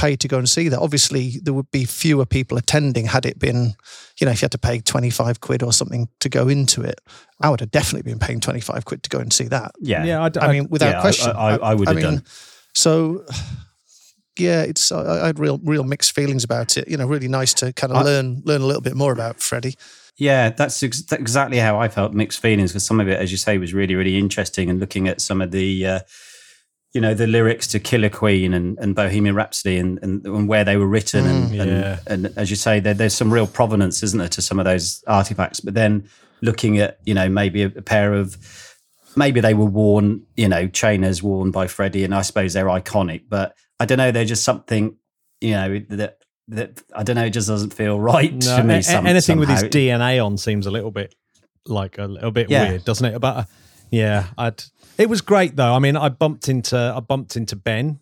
pay 0.01 0.17
to 0.17 0.29
go 0.29 0.39
and 0.39 0.49
see 0.49 0.69
that? 0.71 0.79
Obviously, 0.79 1.39
there 1.43 1.55
would 1.55 1.71
be 1.71 1.85
fewer 1.85 2.27
people 2.27 2.57
attending 2.59 3.07
had 3.07 3.27
it 3.27 3.39
been, 3.39 3.75
you 4.19 4.25
know, 4.25 4.33
if 4.33 4.41
you 4.41 4.47
had 4.47 4.53
to 4.53 4.59
pay 4.59 4.81
twenty 4.81 5.11
five 5.11 5.41
quid 5.41 5.63
or 5.63 5.73
something 5.73 6.09
to 6.21 6.29
go 6.29 6.49
into 6.49 6.83
it. 6.83 7.01
I 7.41 7.49
would 7.51 7.61
have 7.61 7.71
definitely 7.71 8.11
been 8.11 8.19
paying 8.19 8.41
twenty 8.41 8.61
five 8.61 8.85
quid 8.85 9.03
to 9.03 9.11
go 9.11 9.19
and 9.19 9.33
see 9.33 9.49
that. 9.49 9.73
Yeah. 9.81 10.05
yeah, 10.05 10.21
I, 10.21 10.27
I, 10.41 10.49
I 10.49 10.53
mean, 10.53 10.69
without 10.71 10.91
yeah, 10.91 10.99
I- 10.99 11.01
question. 11.03 11.31
I- 11.37 11.59
I 11.71 11.75
would 11.75 11.89
have 11.89 12.01
done. 12.01 12.25
So, 12.75 13.25
yeah, 14.39 14.63
it's 14.63 14.91
I, 14.93 15.25
I 15.25 15.27
had 15.27 15.39
real 15.39 15.59
real 15.63 15.85
mixed 15.85 16.13
feelings 16.13 16.45
about 16.45 16.77
it. 16.77 16.89
You 16.89 16.97
know, 16.97 17.07
really 17.07 17.29
nice 17.29 17.53
to 17.55 17.73
kind 17.73 17.93
of 17.93 17.99
I- 17.99 18.03
learn 18.03 18.43
learn 18.45 18.63
a 18.63 18.67
little 18.67 18.83
bit 18.83 18.97
more 18.97 19.13
about 19.13 19.41
Freddie. 19.41 19.75
Yeah, 20.17 20.51
that's 20.51 20.83
ex- 20.83 21.11
exactly 21.13 21.57
how 21.59 21.79
I 21.79 21.89
felt. 21.89 22.13
Mixed 22.13 22.41
feelings 22.41 22.73
because 22.73 22.85
some 22.85 23.01
of 23.01 23.09
it, 23.09 23.19
as 23.19 23.31
you 23.31 23.39
say, 23.39 23.59
was 23.59 23.73
really 23.75 23.95
really 23.95 24.17
interesting. 24.19 24.71
And 24.71 24.79
looking 24.81 25.09
at 25.09 25.21
some 25.21 25.41
of 25.41 25.51
the, 25.51 25.87
uh, 25.87 26.01
you 26.93 27.01
know, 27.01 27.15
the 27.15 27.27
lyrics 27.27 27.67
to 27.69 27.79
Killer 27.79 28.09
Queen 28.11 28.53
and, 28.53 28.77
and 28.81 28.95
Bohemian 28.97 29.35
Rhapsody 29.37 29.79
and, 29.79 29.99
and, 30.03 30.27
and 30.27 30.49
where 30.49 30.65
they 30.65 30.77
were 30.77 30.87
written, 30.89 31.25
and, 31.27 31.51
Mm. 31.53 31.61
and, 31.61 31.71
Yeah. 31.71 31.99
and 32.07 32.33
as 32.37 32.51
you 32.51 32.57
say, 32.57 32.81
there, 32.81 32.95
there's 32.95 33.15
some 33.15 33.33
real 33.33 33.47
provenance, 33.47 34.03
isn't 34.03 34.19
there, 34.19 34.29
to 34.29 34.43
some 34.43 34.59
of 34.59 34.65
those 34.65 35.03
artifacts. 35.07 35.61
But 35.61 35.75
then 35.75 36.09
looking 36.43 36.79
at, 36.79 36.99
you 37.05 37.15
know, 37.15 37.29
maybe 37.29 37.63
a, 37.63 37.67
a 37.67 37.83
pair 37.83 38.15
of 38.15 38.37
maybe 39.17 39.41
they 39.41 39.55
were 39.55 39.67
worn, 39.67 40.23
you 40.37 40.49
know, 40.49 40.67
trainers 40.67 41.23
worn 41.23 41.51
by 41.53 41.67
Freddie, 41.69 42.03
and 42.05 42.15
I 42.15 42.23
suppose 42.23 42.55
they're 42.55 42.67
iconic. 42.67 43.23
But 43.29 43.55
I 43.79 43.85
don't 43.85 43.99
know, 43.99 44.11
they're 44.11 44.25
just 44.25 44.43
something, 44.45 44.97
you 45.41 45.53
know, 45.53 45.79
that 45.91 46.17
that 46.49 46.83
I 46.97 47.05
don't 47.05 47.15
know, 47.15 47.25
it 47.27 47.31
just 47.31 47.47
doesn't 47.47 47.73
feel 47.73 48.01
right 48.01 48.33
No, 48.33 48.57
to 48.57 48.65
me. 48.65 48.83
some- 48.83 49.07
anything 49.07 49.39
with 49.39 49.49
his. 49.49 49.63
DNA 49.63 50.25
on 50.25 50.37
seems 50.37 50.67
a 50.67 50.71
little 50.73 50.91
bit 50.91 51.15
like 51.67 51.99
a 51.99 52.07
little 52.07 52.33
bit 52.33 52.51
Yeah. 52.51 52.69
weird, 52.71 52.85
doesn't 52.85 53.07
it? 53.15 53.23
Uh, 53.23 53.45
yeah, 53.93 54.27
I'd. 54.37 54.61
It 54.99 55.09
was 55.09 55.21
great 55.21 55.57
though. 55.57 55.75
I 55.75 55.79
mean, 55.79 55.97
I 55.97 56.09
bumped 56.09 56.49
into 56.49 56.77
I 56.77 57.01
bumped 57.01 57.37
into 57.37 57.57
Ben, 57.57 58.01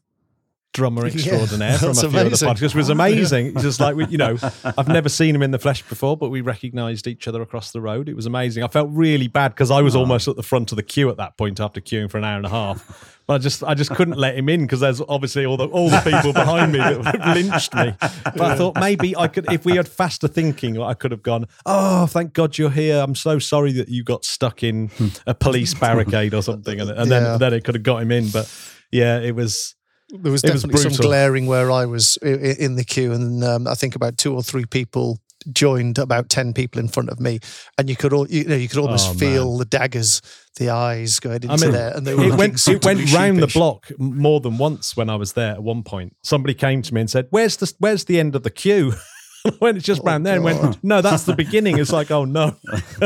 drummer 0.78 1.02
Yeah, 1.08 1.14
extraordinaire 1.14 1.78
from 1.78 1.90
a 1.90 1.94
few 1.94 2.08
amazing. 2.08 2.48
podcasts. 2.48 2.62
It 2.62 2.74
was 2.76 2.88
amazing. 2.88 3.58
Just 3.58 3.80
like 3.80 3.96
we, 3.96 4.06
you 4.06 4.16
know, 4.16 4.36
I've 4.64 4.86
never 4.86 5.08
seen 5.08 5.34
him 5.34 5.42
in 5.42 5.50
the 5.50 5.58
flesh 5.58 5.82
before, 5.82 6.16
but 6.16 6.30
we 6.30 6.40
recognised 6.40 7.08
each 7.08 7.26
other 7.26 7.42
across 7.42 7.72
the 7.72 7.80
road. 7.80 8.08
It 8.08 8.14
was 8.14 8.26
amazing. 8.26 8.62
I 8.62 8.68
felt 8.68 8.88
really 8.92 9.26
bad 9.26 9.48
because 9.48 9.72
I 9.72 9.82
was 9.82 9.96
ah. 9.96 10.00
almost 10.00 10.28
at 10.28 10.36
the 10.36 10.42
front 10.44 10.70
of 10.70 10.76
the 10.76 10.84
queue 10.84 11.10
at 11.10 11.16
that 11.16 11.36
point 11.36 11.58
after 11.58 11.80
queuing 11.80 12.08
for 12.08 12.18
an 12.18 12.24
hour 12.24 12.36
and 12.36 12.46
a 12.46 12.50
half. 12.50 13.16
But 13.26 13.34
I 13.34 13.38
just 13.38 13.62
I 13.64 13.74
just 13.74 13.90
couldn't 13.90 14.16
let 14.16 14.38
him 14.38 14.48
in 14.48 14.62
because 14.62 14.80
there's 14.80 15.02
obviously 15.06 15.44
all 15.44 15.58
the 15.58 15.66
all 15.66 15.90
the 15.90 16.00
people 16.00 16.32
behind 16.32 16.72
me 16.72 16.78
that 16.78 17.20
lynched 17.34 17.74
me. 17.74 17.94
But 18.24 18.40
I 18.40 18.56
thought 18.56 18.78
maybe 18.80 19.14
I 19.16 19.28
could 19.28 19.52
if 19.52 19.66
we 19.66 19.76
had 19.76 19.86
faster 19.86 20.28
thinking, 20.28 20.80
I 20.80 20.94
could 20.94 21.10
have 21.10 21.22
gone, 21.22 21.46
Oh, 21.66 22.06
thank 22.06 22.32
God 22.32 22.56
you're 22.56 22.70
here. 22.70 23.02
I'm 23.02 23.14
so 23.16 23.38
sorry 23.38 23.72
that 23.72 23.88
you 23.88 24.04
got 24.04 24.24
stuck 24.24 24.62
in 24.62 24.88
hmm. 24.88 25.08
a 25.26 25.34
police 25.34 25.74
barricade 25.74 26.32
or 26.32 26.42
something. 26.42 26.80
And, 26.80 26.88
and 26.88 27.10
Yeah. 27.10 27.20
then 27.20 27.38
then 27.38 27.52
it 27.54 27.64
could 27.64 27.74
have 27.74 27.82
got 27.82 28.00
him 28.00 28.12
in. 28.12 28.30
But 28.30 28.50
yeah, 28.90 29.18
it 29.20 29.34
was 29.34 29.74
There 30.10 30.32
was 30.32 30.42
It 30.42 30.52
was 30.52 30.62
definitely 30.62 30.90
some 30.90 31.04
glaring 31.06 31.46
where 31.46 31.70
I 31.70 31.84
was 31.86 32.16
in 32.22 32.76
the 32.76 32.84
queue, 32.84 33.12
and 33.12 33.44
um, 33.44 33.66
I 33.66 33.74
think 33.74 33.94
about 33.94 34.16
two 34.16 34.34
or 34.34 34.42
three 34.42 34.64
people 34.64 35.18
joined 35.52 35.98
about 35.98 36.28
ten 36.28 36.52
people 36.52 36.80
in 36.80 36.88
front 36.88 37.10
of 37.10 37.20
me, 37.20 37.40
and 37.76 37.90
you 37.90 37.96
could 37.96 38.12
all 38.12 38.26
you 38.28 38.44
know 38.44 38.56
you 38.56 38.68
could 38.68 38.78
almost 38.78 39.10
Oh, 39.10 39.14
feel 39.14 39.58
the 39.58 39.64
daggers, 39.66 40.22
the 40.56 40.70
eyes 40.70 41.20
going 41.20 41.42
into 41.42 41.50
I 41.52 41.56
mean, 41.56 41.72
there, 41.72 41.94
and 41.94 42.06
they 42.06 42.14
were 42.14 42.24
it 42.24 42.34
went 42.34 42.66
it 42.68 42.84
went 42.84 43.12
round 43.12 43.38
the 43.38 43.46
block 43.48 43.90
more 43.98 44.40
than 44.40 44.56
once 44.56 44.96
when 44.96 45.10
I 45.10 45.16
was 45.16 45.34
there. 45.34 45.52
At 45.52 45.62
one 45.62 45.82
point, 45.82 46.16
somebody 46.22 46.54
came 46.54 46.80
to 46.82 46.94
me 46.94 47.02
and 47.02 47.10
said, 47.10 47.26
"Where's 47.30 47.58
the 47.58 47.72
Where's 47.78 48.04
the 48.06 48.18
end 48.18 48.34
of 48.34 48.42
the 48.44 48.50
queue 48.50 48.94
when 49.58 49.76
"It's 49.76 49.84
just 49.84 50.02
round 50.04 50.24
there." 50.24 50.36
And 50.36 50.44
went, 50.44 50.82
"No, 50.82 51.02
that's 51.02 51.24
the 51.24 51.34
beginning." 51.34 51.78
It's 51.78 51.92
like, 51.92 52.10
"Oh 52.10 52.24
no," 52.24 52.56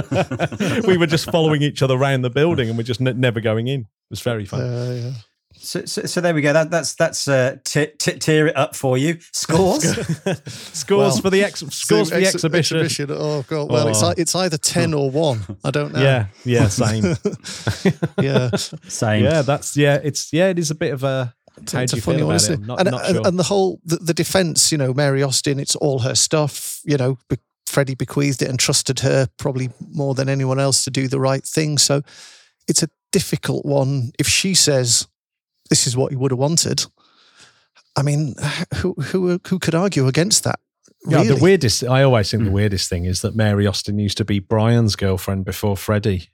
we 0.87 0.97
were 0.97 1.07
just 1.07 1.31
following 1.33 1.63
each 1.63 1.83
other 1.83 1.97
around 1.97 2.23
the 2.23 2.31
building 2.31 2.69
and 2.69 2.79
we're 2.79 2.85
just 2.85 3.01
ne- 3.01 3.13
never 3.13 3.41
going 3.41 3.67
in. 3.67 3.81
It 3.81 3.87
was 4.11 4.21
very 4.21 4.45
fun. 4.47 4.61
Uh, 4.61 5.01
yeah. 5.03 5.13
So, 5.63 5.85
so, 5.85 6.03
so 6.03 6.21
there 6.21 6.35
we 6.35 6.43
go. 6.43 6.53
That, 6.53 6.71
that's 6.71 6.95
that's 6.95 7.29
uh, 7.29 7.57
t- 7.65 7.87
t- 7.99 8.19
tear 8.19 8.49
it 8.49 8.57
up 8.57 8.75
for 8.75 8.99
you. 8.99 9.19
Scores. 9.33 9.85
scores 10.47 10.99
Well, 11.15 11.17
for 11.21 11.31
the 11.31 11.45
ex- 11.45 11.61
scores 11.71 12.11
for 12.11 12.17
the 12.17 12.23
ex- 12.27 12.35
exhibition. 12.35 13.07
Oh 13.11 13.43
god! 13.47 13.71
Well, 13.71 13.87
it's 13.89 14.03
Oh. 14.03 14.09
ei- 14.11 14.15
it's 14.19 14.35
either 14.35 14.59
ten 14.59 14.93
or 14.93 15.11
one. 15.11 15.41
I 15.65 15.71
don't 15.71 15.93
know. 15.93 16.03
Yeah, 16.03 16.27
yeah, 16.45 16.67
same. 16.69 17.05
yeah. 18.21 18.51
Same. 18.89 19.25
yeah, 19.25 19.43
that's 19.43 19.77
yeah. 19.77 19.99
It's 20.03 20.33
yeah. 20.33 20.49
It 20.49 20.59
is 20.59 20.71
a 20.71 20.75
bit 20.75 20.93
of 20.93 21.05
a. 21.05 21.35
How 21.71 21.81
it's 21.83 21.93
a 21.93 22.01
funny 22.01 22.23
one, 22.23 22.35
about 22.35 22.49
it? 22.49 22.51
isn't 22.53 22.63
it? 22.63 22.67
not, 22.67 22.81
and, 22.81 22.91
not 22.91 23.07
sure. 23.07 23.27
and 23.27 23.39
the 23.39 23.43
whole 23.45 23.79
the, 23.85 23.97
the 23.97 24.15
defense, 24.15 24.73
you 24.73 24.79
know, 24.79 24.93
Mary 24.95 25.23
Austin, 25.23 25.61
it's 25.61 25.77
all 25.77 26.01
her 26.01 26.15
stuff. 26.15 26.81
You 26.85 26.97
know, 26.97 27.19
be, 27.29 27.37
Freddie 27.67 27.95
bequeathed 27.95 28.43
it 28.43 28.49
and 28.49 28.59
trusted 28.59 29.01
her 29.01 29.29
probably 29.37 29.71
more 29.95 30.15
than 30.15 30.29
anyone 30.29 30.59
else 30.59 30.83
to 30.85 30.91
do 30.91 31.09
the 31.09 31.21
right 31.21 31.45
thing. 31.45 31.79
So 31.79 32.03
it's 32.67 32.83
a 32.83 32.89
difficult 33.13 33.65
one. 33.67 34.13
If 34.19 34.27
she 34.27 34.55
says 34.55 35.07
this 35.73 35.87
is 35.87 35.97
what 35.97 36.13
he 36.13 36.17
would 36.17 36.31
have 36.31 36.39
wanted, 36.39 36.85
I 37.97 38.03
mean, 38.03 38.35
who 38.75 38.93
who 38.93 39.41
who 39.49 39.59
could 39.59 39.75
argue 39.75 40.07
against 40.07 40.45
that? 40.45 40.61
Yeah, 41.07 41.25
the 41.25 41.37
weirdest. 41.37 41.83
I 41.83 42.03
always 42.03 42.31
think 42.31 42.43
the 42.43 42.51
hmm. 42.51 42.57
weirdest 42.57 42.91
thing 42.91 43.07
is 43.07 43.23
that 43.23 43.35
Mary 43.35 43.67
Austin 43.67 43.99
used 43.99 44.19
to 44.19 44.25
be 44.25 44.39
Brian's 44.39 44.97
girlfriend 44.97 45.47
before 45.47 45.79
Freddie. 45.79 46.29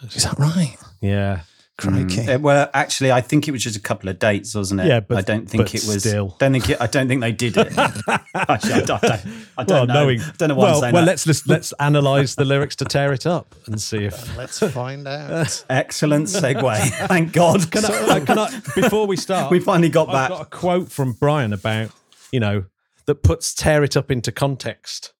is 0.00 0.22
that 0.22 0.38
right? 0.38 0.76
Yeah, 1.00 1.40
Crikey. 1.76 2.28
Uh, 2.28 2.38
well, 2.38 2.70
actually, 2.72 3.10
I 3.10 3.20
think 3.20 3.48
it 3.48 3.50
was 3.50 3.62
just 3.62 3.76
a 3.76 3.80
couple 3.80 4.08
of 4.08 4.20
dates, 4.20 4.54
wasn't 4.54 4.80
it? 4.82 4.86
Yeah, 4.86 5.00
but- 5.00 5.18
I 5.18 5.22
don't 5.22 5.50
think 5.50 5.74
it 5.74 5.84
was. 5.84 6.02
still. 6.04 6.36
Don't 6.38 6.52
think. 6.52 6.70
It, 6.70 6.80
I 6.80 6.86
don't 6.86 7.08
think 7.08 7.20
they 7.20 7.32
did 7.32 7.56
it. 7.56 7.76
Actually, 7.76 8.14
I 8.74 8.80
don't, 8.84 9.04
I 9.04 9.08
don't, 9.08 9.26
I 9.58 9.64
don't 9.64 9.68
well, 9.68 9.86
know. 9.86 9.94
knowing, 9.94 10.20
I 10.20 10.30
don't 10.38 10.48
know 10.50 10.54
why 10.54 10.64
well, 10.64 10.74
I'm 10.76 10.80
saying 10.82 10.94
well, 10.94 11.04
that. 11.04 11.10
let's 11.10 11.26
let's 11.26 11.46
let's 11.48 11.72
analyze 11.80 12.36
the 12.36 12.44
lyrics 12.44 12.76
to 12.76 12.84
tear 12.84 13.12
it 13.12 13.26
up 13.26 13.56
and 13.66 13.80
see 13.80 14.04
if. 14.04 14.36
Let's 14.36 14.60
find 14.60 15.08
out. 15.08 15.64
Excellent 15.68 16.26
segue. 16.26 16.88
Thank 17.08 17.32
God. 17.32 17.70
Can 17.72 17.84
I, 17.84 17.88
uh, 17.88 18.24
can 18.24 18.38
I, 18.38 18.60
before 18.74 19.06
we 19.06 19.16
start, 19.16 19.50
we 19.50 19.58
finally 19.58 19.88
got 19.88 20.08
I've 20.08 20.14
that. 20.14 20.28
got 20.30 20.42
a 20.42 20.44
quote 20.46 20.92
from 20.92 21.12
Brian 21.14 21.52
about 21.52 21.90
you 22.30 22.38
know 22.40 22.66
that 23.06 23.22
puts 23.24 23.52
tear 23.52 23.82
it 23.82 23.96
up 23.96 24.10
into 24.12 24.30
context. 24.30 25.12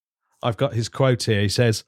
I've 0.43 0.57
got 0.57 0.75
his 0.75 0.89
quote 0.89 1.25
here. 1.25 1.41
He 1.41 1.49
says, 1.49 1.83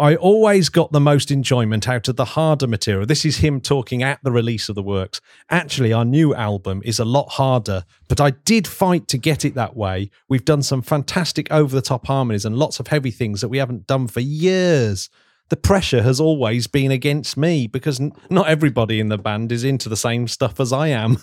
"I 0.00 0.16
always 0.16 0.68
got 0.68 0.92
the 0.92 1.00
most 1.00 1.30
enjoyment 1.30 1.88
out 1.88 2.08
of 2.08 2.16
the 2.16 2.24
harder 2.24 2.66
material." 2.66 3.06
This 3.06 3.24
is 3.24 3.38
him 3.38 3.60
talking 3.60 4.02
at 4.02 4.18
the 4.22 4.32
release 4.32 4.68
of 4.68 4.74
the 4.74 4.82
works. 4.82 5.20
Actually, 5.48 5.92
our 5.92 6.04
new 6.04 6.34
album 6.34 6.82
is 6.84 6.98
a 6.98 7.04
lot 7.04 7.30
harder, 7.32 7.84
but 8.08 8.20
I 8.20 8.30
did 8.30 8.66
fight 8.66 9.06
to 9.08 9.18
get 9.18 9.44
it 9.44 9.54
that 9.54 9.76
way. 9.76 10.10
We've 10.28 10.44
done 10.44 10.62
some 10.62 10.82
fantastic 10.82 11.50
over-the-top 11.52 12.06
harmonies 12.06 12.44
and 12.44 12.56
lots 12.56 12.80
of 12.80 12.88
heavy 12.88 13.10
things 13.10 13.40
that 13.40 13.48
we 13.48 13.58
haven't 13.58 13.86
done 13.86 14.08
for 14.08 14.20
years. 14.20 15.08
The 15.50 15.56
pressure 15.56 16.02
has 16.02 16.20
always 16.20 16.68
been 16.68 16.92
against 16.92 17.36
me 17.36 17.66
because 17.66 18.00
n- 18.00 18.12
not 18.30 18.48
everybody 18.48 19.00
in 19.00 19.08
the 19.08 19.18
band 19.18 19.50
is 19.50 19.64
into 19.64 19.88
the 19.88 19.96
same 19.96 20.28
stuff 20.28 20.60
as 20.60 20.72
I 20.72 20.88
am. 20.88 21.18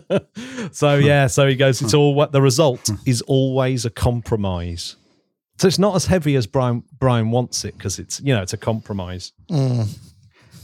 so 0.72 0.96
yeah, 0.96 1.28
so 1.28 1.46
he 1.46 1.56
goes. 1.56 1.80
It's 1.80 1.94
all 1.94 2.14
what 2.14 2.32
the 2.32 2.42
result 2.42 2.90
is 3.06 3.22
always 3.22 3.84
a 3.84 3.90
compromise. 3.90 4.96
So 5.58 5.68
it's 5.68 5.78
not 5.78 5.94
as 5.94 6.06
heavy 6.06 6.34
as 6.36 6.46
Brian 6.46 6.82
Brian 6.98 7.30
wants 7.30 7.64
it 7.64 7.76
because 7.76 7.98
it's 7.98 8.20
you 8.20 8.34
know 8.34 8.42
it's 8.42 8.52
a 8.52 8.58
compromise. 8.58 9.32
Mm. 9.50 9.96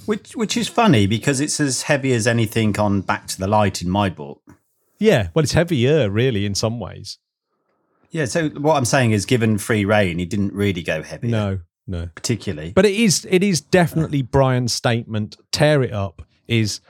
Which 0.06 0.34
which 0.34 0.56
is 0.56 0.68
funny 0.68 1.06
because 1.06 1.40
it's 1.40 1.60
as 1.60 1.82
heavy 1.82 2.12
as 2.12 2.26
anything 2.26 2.78
on 2.78 3.02
Back 3.02 3.26
to 3.28 3.38
the 3.38 3.46
Light 3.46 3.82
in 3.82 3.90
my 3.90 4.08
book. 4.08 4.40
Yeah, 4.98 5.28
well, 5.34 5.42
it's 5.42 5.52
heavier 5.52 6.10
really 6.10 6.44
in 6.44 6.54
some 6.54 6.80
ways. 6.80 7.18
Yeah, 8.10 8.24
so 8.24 8.48
what 8.48 8.76
I'm 8.76 8.86
saying 8.86 9.12
is, 9.12 9.26
given 9.26 9.58
free 9.58 9.84
reign, 9.84 10.18
he 10.18 10.24
didn't 10.24 10.54
really 10.54 10.82
go 10.82 11.02
heavy. 11.02 11.28
No, 11.28 11.60
no. 11.86 12.08
particularly. 12.14 12.72
But 12.72 12.86
it 12.86 12.94
is 12.94 13.26
it 13.30 13.42
is 13.42 13.60
definitely 13.60 14.20
uh. 14.20 14.30
Brian's 14.30 14.72
statement. 14.72 15.36
Tear 15.52 15.82
it 15.82 15.92
up 15.92 16.22
is 16.46 16.80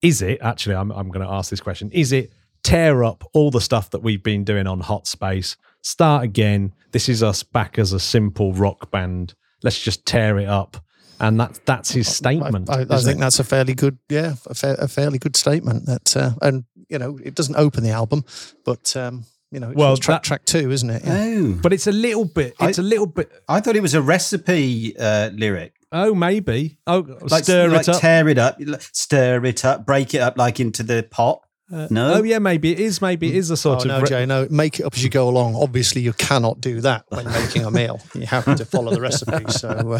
is 0.00 0.22
it 0.22 0.38
actually? 0.42 0.74
I'm 0.74 0.90
I'm 0.90 1.08
going 1.08 1.24
to 1.24 1.32
ask 1.32 1.50
this 1.50 1.60
question. 1.60 1.90
Is 1.92 2.12
it 2.12 2.32
tear 2.62 3.04
up 3.04 3.24
all 3.32 3.50
the 3.50 3.60
stuff 3.60 3.90
that 3.90 4.02
we've 4.02 4.22
been 4.22 4.44
doing 4.44 4.66
on 4.66 4.80
Hot 4.80 5.06
Space? 5.06 5.56
Start 5.82 6.24
again. 6.24 6.72
This 6.92 7.08
is 7.08 7.22
us 7.22 7.42
back 7.42 7.78
as 7.78 7.92
a 7.92 8.00
simple 8.00 8.52
rock 8.52 8.90
band. 8.90 9.34
Let's 9.62 9.80
just 9.80 10.04
tear 10.06 10.38
it 10.38 10.48
up, 10.48 10.76
and 11.20 11.38
that's 11.40 11.58
that's 11.64 11.90
his 11.92 12.08
statement. 12.14 12.68
I, 12.70 12.74
I 12.74 12.80
isn't 12.82 12.98
think 13.04 13.16
it? 13.16 13.20
that's 13.20 13.38
a 13.38 13.44
fairly 13.44 13.74
good, 13.74 13.98
yeah, 14.08 14.34
a, 14.46 14.54
fair, 14.54 14.74
a 14.78 14.88
fairly 14.88 15.18
good 15.18 15.36
statement. 15.36 15.86
That 15.86 16.16
uh, 16.16 16.30
and 16.42 16.64
you 16.88 16.98
know 16.98 17.18
it 17.24 17.34
doesn't 17.34 17.56
open 17.56 17.82
the 17.84 17.90
album, 17.90 18.24
but 18.64 18.94
um, 18.96 19.24
you 19.50 19.60
know, 19.60 19.68
it's 19.70 19.76
Well, 19.76 19.96
track 19.96 20.22
that- 20.22 20.26
track 20.26 20.44
two, 20.44 20.70
isn't 20.70 20.90
it? 20.90 21.02
Yeah. 21.04 21.24
oh, 21.24 21.58
But 21.62 21.72
it's 21.72 21.86
a 21.86 21.92
little 21.92 22.24
bit. 22.24 22.54
It's 22.60 22.78
a 22.78 22.82
little 22.82 23.06
bit. 23.06 23.30
I 23.48 23.60
thought 23.60 23.76
it 23.76 23.82
was 23.82 23.94
a 23.94 24.02
recipe 24.02 24.96
uh, 24.98 25.30
lyric. 25.34 25.74
Oh, 25.94 26.14
maybe. 26.14 26.78
Oh, 26.86 27.00
Like, 27.20 27.44
stir 27.44 27.68
like 27.68 27.82
it 27.82 27.88
up. 27.90 28.00
tear 28.00 28.26
it 28.28 28.38
up, 28.38 28.56
stir 28.92 29.44
it 29.44 29.62
up, 29.64 29.84
break 29.84 30.14
it 30.14 30.20
up 30.22 30.38
like 30.38 30.58
into 30.58 30.82
the 30.82 31.06
pot. 31.10 31.42
No, 31.90 32.14
Oh 32.14 32.22
yeah, 32.22 32.38
maybe 32.38 32.70
it 32.72 32.78
is. 32.80 33.00
Maybe 33.00 33.28
it 33.28 33.36
is 33.36 33.50
a 33.50 33.54
Oh 33.54 33.56
sort 33.56 33.86
no, 33.86 33.96
of. 33.96 34.02
re- 34.02 34.08
Jay, 34.08 34.26
no, 34.26 34.46
make 34.50 34.78
it 34.80 34.84
up 34.84 34.94
as 34.94 35.02
you 35.02 35.08
go 35.10 35.28
along. 35.28 35.56
Obviously, 35.56 36.02
you 36.02 36.12
cannot 36.12 36.60
do 36.60 36.80
that 36.82 37.04
when 37.08 37.24
making 37.40 37.64
a 37.64 37.70
meal. 37.70 38.00
You 38.14 38.26
have 38.26 38.44
to 38.56 38.64
follow 38.64 38.92
the 38.94 39.00
recipe. 39.00 39.50
So 39.50 39.98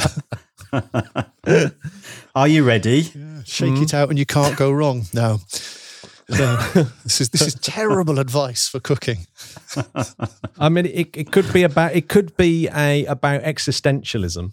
uh, 0.72 1.70
are 2.34 2.48
you 2.48 2.64
ready? 2.64 3.10
shake 3.44 3.78
it 3.80 3.94
out, 3.94 4.10
and 4.10 4.18
you 4.18 4.26
can't 4.26 4.56
go 4.56 4.70
wrong. 4.70 5.04
No. 5.14 5.38
No. 6.28 6.56
this 7.04 7.20
is 7.20 7.30
this 7.30 7.42
is 7.42 7.54
terrible 7.56 8.18
advice 8.18 8.68
for 8.68 8.78
cooking. 8.80 9.26
I 10.58 10.68
mean, 10.68 10.86
it, 10.86 11.16
it 11.16 11.32
could 11.32 11.52
be 11.52 11.62
about 11.62 11.94
it 11.94 12.08
could 12.08 12.36
be 12.36 12.68
a 12.68 13.04
about 13.06 13.42
existentialism 13.42 14.52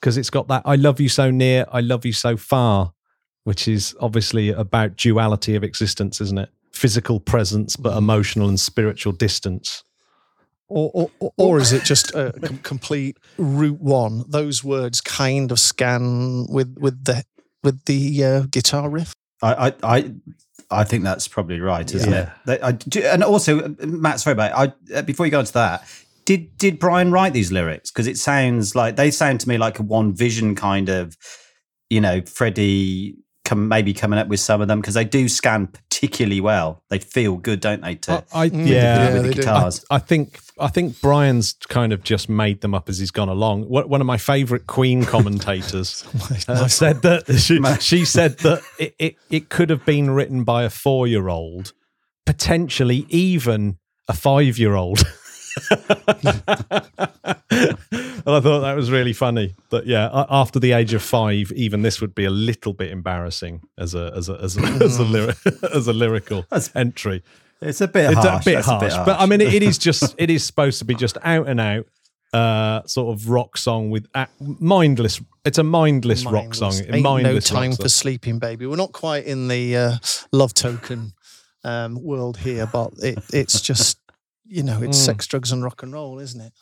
because 0.00 0.16
it's 0.16 0.30
got 0.30 0.48
that 0.48 0.62
"I 0.64 0.76
love 0.76 1.00
you 1.00 1.08
so 1.08 1.30
near, 1.30 1.66
I 1.70 1.80
love 1.80 2.04
you 2.04 2.12
so 2.12 2.36
far," 2.36 2.94
which 3.44 3.68
is 3.68 3.94
obviously 4.00 4.50
about 4.50 4.96
duality 4.96 5.54
of 5.54 5.62
existence, 5.64 6.20
isn't 6.20 6.38
it? 6.38 6.50
Physical 6.72 7.20
presence, 7.20 7.76
but 7.76 7.96
emotional 7.96 8.48
and 8.48 8.58
spiritual 8.58 9.12
distance. 9.12 9.84
Or, 10.68 10.90
or, 10.94 11.10
or, 11.20 11.32
or 11.36 11.58
is 11.60 11.72
it 11.72 11.84
just 11.84 12.14
a 12.14 12.32
com- 12.42 12.58
complete 12.58 13.18
route 13.38 13.80
one? 13.80 14.24
Those 14.28 14.64
words 14.64 15.00
kind 15.00 15.52
of 15.52 15.60
scan 15.60 16.46
with 16.48 16.76
with 16.80 17.04
the 17.04 17.22
with 17.62 17.84
the 17.84 18.24
uh, 18.24 18.40
guitar 18.50 18.88
riff. 18.88 19.12
I, 19.42 19.68
I, 19.68 19.72
I, 19.82 20.12
I 20.70 20.84
think 20.84 21.04
that's 21.04 21.28
probably 21.28 21.60
right, 21.60 21.94
isn't 21.94 22.10
Yeah. 22.10 22.22
it? 22.22 22.28
That- 22.46 22.64
I, 22.64 22.72
do- 22.72 23.02
and 23.04 23.22
also, 23.22 23.60
uh, 23.60 23.68
Matt, 23.86 24.20
sorry 24.20 24.32
about 24.32 24.50
it. 24.68 24.74
I, 24.92 24.96
uh, 24.98 25.02
before 25.02 25.26
you 25.26 25.30
go 25.32 25.40
into 25.40 25.52
that, 25.52 25.86
did 26.24 26.56
did 26.56 26.78
Brian 26.78 27.12
write 27.12 27.34
these 27.34 27.52
lyrics? 27.52 27.90
Because 27.90 28.06
it 28.06 28.16
sounds 28.16 28.74
like 28.74 28.96
they 28.96 29.10
sound 29.10 29.40
to 29.40 29.48
me 29.48 29.58
like 29.58 29.78
a 29.78 29.82
one 29.82 30.14
vision 30.14 30.54
kind 30.54 30.88
of, 30.88 31.16
you 31.90 32.00
know, 32.00 32.22
Freddie 32.22 33.16
come 33.44 33.68
maybe 33.68 33.92
coming 33.92 34.18
up 34.18 34.28
with 34.28 34.40
some 34.40 34.60
of 34.60 34.68
them 34.68 34.80
because 34.80 34.94
they 34.94 35.04
do 35.04 35.28
scan 35.28 35.66
particularly 35.66 36.40
well. 36.40 36.82
They 36.88 36.98
feel 36.98 37.36
good, 37.36 37.60
don't 37.60 37.82
they? 37.82 37.96
To 37.96 38.24
I, 38.32 38.42
I 38.42 38.44
yeah, 38.44 38.64
Yeah, 38.64 39.12
with 39.14 39.22
they 39.22 39.28
the 39.28 39.34
guitars. 39.34 39.84
I 39.90 39.98
think 39.98 40.40
I 40.58 40.68
think 40.68 41.00
Brian's 41.00 41.54
kind 41.68 41.92
of 41.92 42.02
just 42.02 42.28
made 42.28 42.60
them 42.62 42.74
up 42.74 42.88
as 42.88 42.98
he's 42.98 43.10
gone 43.10 43.28
along. 43.28 43.68
One 43.68 43.88
one 43.88 44.00
of 44.00 44.06
my 44.06 44.16
favourite 44.16 44.66
Queen 44.66 45.04
commentators 45.14 46.04
uh, 46.48 46.68
said 46.68 47.02
that 47.02 47.24
she, 47.38 47.60
she 47.80 48.04
said 48.04 48.38
that 48.38 48.62
it, 48.78 48.94
it, 48.98 49.16
it 49.30 49.48
could 49.48 49.70
have 49.70 49.84
been 49.84 50.10
written 50.10 50.44
by 50.44 50.64
a 50.64 50.70
four 50.70 51.06
year 51.06 51.28
old, 51.28 51.72
potentially 52.24 53.06
even 53.08 53.78
a 54.08 54.14
five 54.14 54.58
year 54.58 54.74
old. 54.74 55.02
And 57.50 58.26
I 58.26 58.40
thought 58.40 58.60
that 58.60 58.74
was 58.76 58.90
really 58.90 59.12
funny. 59.12 59.54
But 59.70 59.86
yeah, 59.86 60.08
after 60.28 60.58
the 60.58 60.72
age 60.72 60.94
of 60.94 61.02
five, 61.02 61.52
even 61.52 61.82
this 61.82 62.00
would 62.00 62.14
be 62.14 62.24
a 62.24 62.30
little 62.30 62.72
bit 62.72 62.90
embarrassing 62.90 63.62
as 63.78 63.94
a 63.94 64.12
as 64.16 64.28
a 64.28 64.34
as 64.40 64.56
a, 64.56 64.62
as 64.84 64.98
a, 64.98 65.04
lyri- 65.04 65.72
as 65.74 65.88
a 65.88 65.92
lyrical 65.92 66.44
entry. 66.74 67.22
it's 67.60 67.80
a 67.80 67.88
bit 67.88 68.10
It's 68.12 68.20
harsh. 68.24 68.44
a 68.46 68.50
bit 68.50 68.54
That's 68.56 68.66
harsh, 68.66 68.94
but 69.06 69.20
I 69.20 69.26
mean, 69.26 69.40
it, 69.40 69.54
it 69.54 69.62
is 69.62 69.78
just 69.78 70.14
it 70.18 70.30
is 70.30 70.44
supposed 70.44 70.78
to 70.80 70.84
be 70.84 70.94
just 70.94 71.18
out 71.22 71.48
and 71.48 71.60
out 71.60 71.86
uh, 72.32 72.82
sort 72.86 73.14
of 73.14 73.28
rock 73.28 73.56
song 73.56 73.90
with 73.90 74.06
a 74.14 74.26
mindless. 74.40 75.20
It's 75.44 75.58
a 75.58 75.62
mindless, 75.62 76.24
rock 76.24 76.54
song. 76.54 76.72
Ain't 76.88 77.02
mindless 77.02 77.52
no 77.52 77.56
time 77.60 77.72
for 77.72 77.88
sleeping, 77.88 78.38
baby. 78.38 78.66
We're 78.66 78.76
not 78.76 78.92
quite 78.92 79.24
in 79.26 79.46
the 79.48 79.76
uh, 79.76 79.96
love 80.32 80.52
token 80.54 81.12
um, 81.62 81.94
world 82.02 82.36
here, 82.38 82.66
but 82.66 82.92
it, 83.02 83.18
it's 83.32 83.60
just 83.60 83.98
you 84.46 84.62
know 84.62 84.82
it's 84.82 84.98
Mm. 84.98 85.04
sex, 85.06 85.26
drugs, 85.26 85.52
and 85.52 85.62
rock 85.62 85.82
and 85.82 85.92
roll, 85.92 86.18
isn't 86.18 86.40
it? 86.40 86.52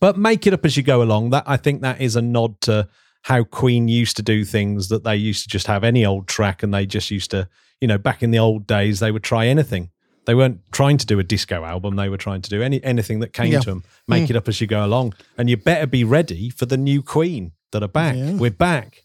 But 0.00 0.18
make 0.18 0.46
it 0.46 0.52
up 0.52 0.64
as 0.64 0.76
you 0.76 0.82
go 0.82 1.02
along. 1.02 1.30
That 1.30 1.44
I 1.46 1.56
think 1.56 1.80
that 1.82 2.00
is 2.00 2.16
a 2.16 2.22
nod 2.22 2.60
to 2.62 2.88
how 3.22 3.44
Queen 3.44 3.88
used 3.88 4.16
to 4.16 4.22
do 4.22 4.44
things. 4.44 4.88
That 4.88 5.04
they 5.04 5.16
used 5.16 5.42
to 5.44 5.48
just 5.48 5.66
have 5.66 5.84
any 5.84 6.04
old 6.04 6.26
track, 6.28 6.62
and 6.62 6.72
they 6.74 6.86
just 6.86 7.10
used 7.10 7.30
to, 7.30 7.48
you 7.80 7.88
know, 7.88 7.98
back 7.98 8.22
in 8.22 8.30
the 8.30 8.38
old 8.38 8.66
days, 8.66 9.00
they 9.00 9.10
would 9.12 9.22
try 9.22 9.46
anything. 9.46 9.90
They 10.26 10.34
weren't 10.34 10.60
trying 10.72 10.98
to 10.98 11.06
do 11.06 11.20
a 11.20 11.22
disco 11.22 11.64
album. 11.64 11.94
They 11.94 12.08
were 12.08 12.16
trying 12.16 12.42
to 12.42 12.50
do 12.50 12.60
any 12.62 12.82
anything 12.82 13.20
that 13.20 13.32
came 13.32 13.52
Yeah. 13.52 13.60
to 13.60 13.70
them. 13.70 13.84
Make 14.08 14.28
it 14.28 14.34
up 14.36 14.48
as 14.48 14.60
you 14.60 14.66
go 14.66 14.84
along, 14.84 15.14
and 15.38 15.48
you 15.48 15.56
better 15.56 15.86
be 15.86 16.02
ready 16.04 16.50
for 16.50 16.66
the 16.66 16.76
new 16.76 17.00
Queen 17.02 17.52
that 17.72 17.82
are 17.82 17.88
back. 17.88 18.16
Yeah. 18.16 18.32
We're 18.32 18.50
back. 18.50 19.02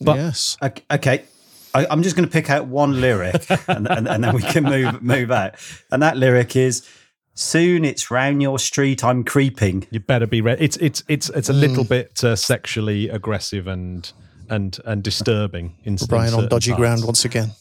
But- 0.00 0.16
yes, 0.16 0.56
Okay, 0.60 0.82
okay. 0.90 1.22
I, 1.76 1.86
I'm 1.90 2.02
just 2.04 2.14
going 2.16 2.26
to 2.28 2.32
pick 2.32 2.50
out 2.50 2.66
one 2.66 3.00
lyric, 3.00 3.46
and, 3.68 3.88
and, 3.90 4.06
and 4.08 4.22
then 4.22 4.34
we 4.34 4.42
can 4.42 4.64
move 4.64 5.00
move 5.02 5.30
out. 5.30 5.54
And 5.92 6.02
that 6.02 6.16
lyric 6.16 6.54
is, 6.56 6.82
"Soon 7.34 7.84
it's 7.84 8.10
round 8.10 8.42
your 8.42 8.58
street, 8.58 9.04
I'm 9.04 9.24
creeping." 9.24 9.86
You 9.90 10.00
better 10.00 10.26
be 10.26 10.40
ready. 10.40 10.64
It's 10.64 10.76
it's 10.78 11.02
it's 11.08 11.28
it's 11.30 11.48
a 11.48 11.52
little 11.52 11.84
bit 11.84 12.22
uh, 12.24 12.36
sexually 12.36 13.08
aggressive 13.08 13.66
and 13.66 14.10
and 14.48 14.78
and 14.84 15.02
disturbing. 15.02 15.76
In, 15.84 15.94
in 15.94 16.06
Brian 16.08 16.34
on 16.34 16.48
dodgy 16.48 16.70
parts. 16.70 16.80
ground 16.80 17.04
once 17.04 17.24
again. 17.24 17.52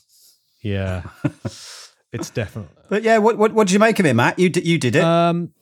Yeah, 0.61 1.03
it's 2.11 2.29
definitely. 2.29 2.73
But 2.89 3.03
yeah, 3.03 3.17
what 3.17 3.37
what, 3.37 3.53
what 3.53 3.67
did 3.67 3.73
you 3.73 3.79
make 3.79 3.99
of 3.99 4.05
it, 4.05 4.13
Matt? 4.13 4.39
You 4.39 4.49
did 4.49 4.65
you 4.65 4.77
did 4.77 4.95
it. 4.95 5.03
Um, 5.03 5.53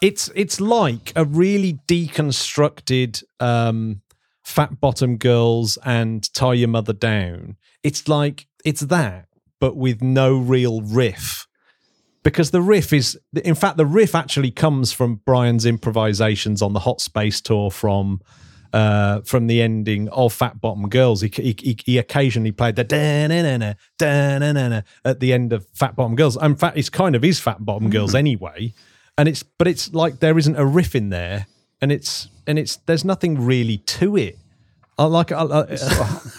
it's 0.00 0.30
it's 0.34 0.60
like 0.60 1.12
a 1.14 1.24
really 1.24 1.78
deconstructed 1.86 3.22
um, 3.38 4.02
fat 4.42 4.80
bottom 4.80 5.16
girls 5.16 5.78
and 5.84 6.32
tie 6.34 6.54
your 6.54 6.68
mother 6.68 6.92
down. 6.92 7.56
It's 7.82 8.08
like 8.08 8.46
it's 8.64 8.80
that, 8.82 9.26
but 9.60 9.76
with 9.76 10.02
no 10.02 10.36
real 10.36 10.80
riff. 10.80 11.46
Because 12.22 12.50
the 12.50 12.60
riff 12.60 12.92
is, 12.92 13.18
in 13.44 13.54
fact, 13.54 13.78
the 13.78 13.86
riff 13.86 14.14
actually 14.14 14.50
comes 14.50 14.92
from 14.92 15.22
Brian's 15.24 15.64
improvisations 15.64 16.60
on 16.60 16.74
the 16.74 16.80
Hot 16.80 17.00
Space 17.00 17.40
tour 17.40 17.70
from 17.70 18.20
uh, 18.72 19.20
from 19.22 19.46
the 19.46 19.60
ending 19.62 20.08
of 20.10 20.32
Fat 20.32 20.60
Bottom 20.60 20.88
Girls. 20.88 21.22
He, 21.22 21.28
he, 21.28 21.76
he, 21.84 21.98
occasionally 21.98 22.52
played 22.52 22.76
the 22.76 22.84
da-na-na-na, 22.84 23.74
da-na-na-na 23.98 24.82
at 25.04 25.18
the 25.18 25.32
end 25.32 25.52
of 25.52 25.66
Fat 25.74 25.96
Bottom 25.96 26.14
Girls. 26.14 26.40
In 26.40 26.54
fact, 26.56 26.76
it's 26.76 26.88
kind 26.88 27.16
of 27.16 27.24
is 27.24 27.40
Fat 27.40 27.64
Bottom 27.64 27.90
Girls 27.90 28.14
anyway. 28.14 28.72
And 29.18 29.28
it's 29.28 29.42
but 29.42 29.66
it's 29.66 29.92
like 29.92 30.20
there 30.20 30.38
isn't 30.38 30.56
a 30.56 30.64
riff 30.64 30.94
in 30.94 31.10
there, 31.10 31.46
and 31.82 31.90
it's 31.90 32.28
and 32.46 32.58
it's 32.58 32.76
there's 32.76 33.04
nothing 33.04 33.44
really 33.44 33.78
to 33.78 34.16
it. 34.16 34.38
I 35.00 35.04
like 35.04 35.32
I, 35.32 35.66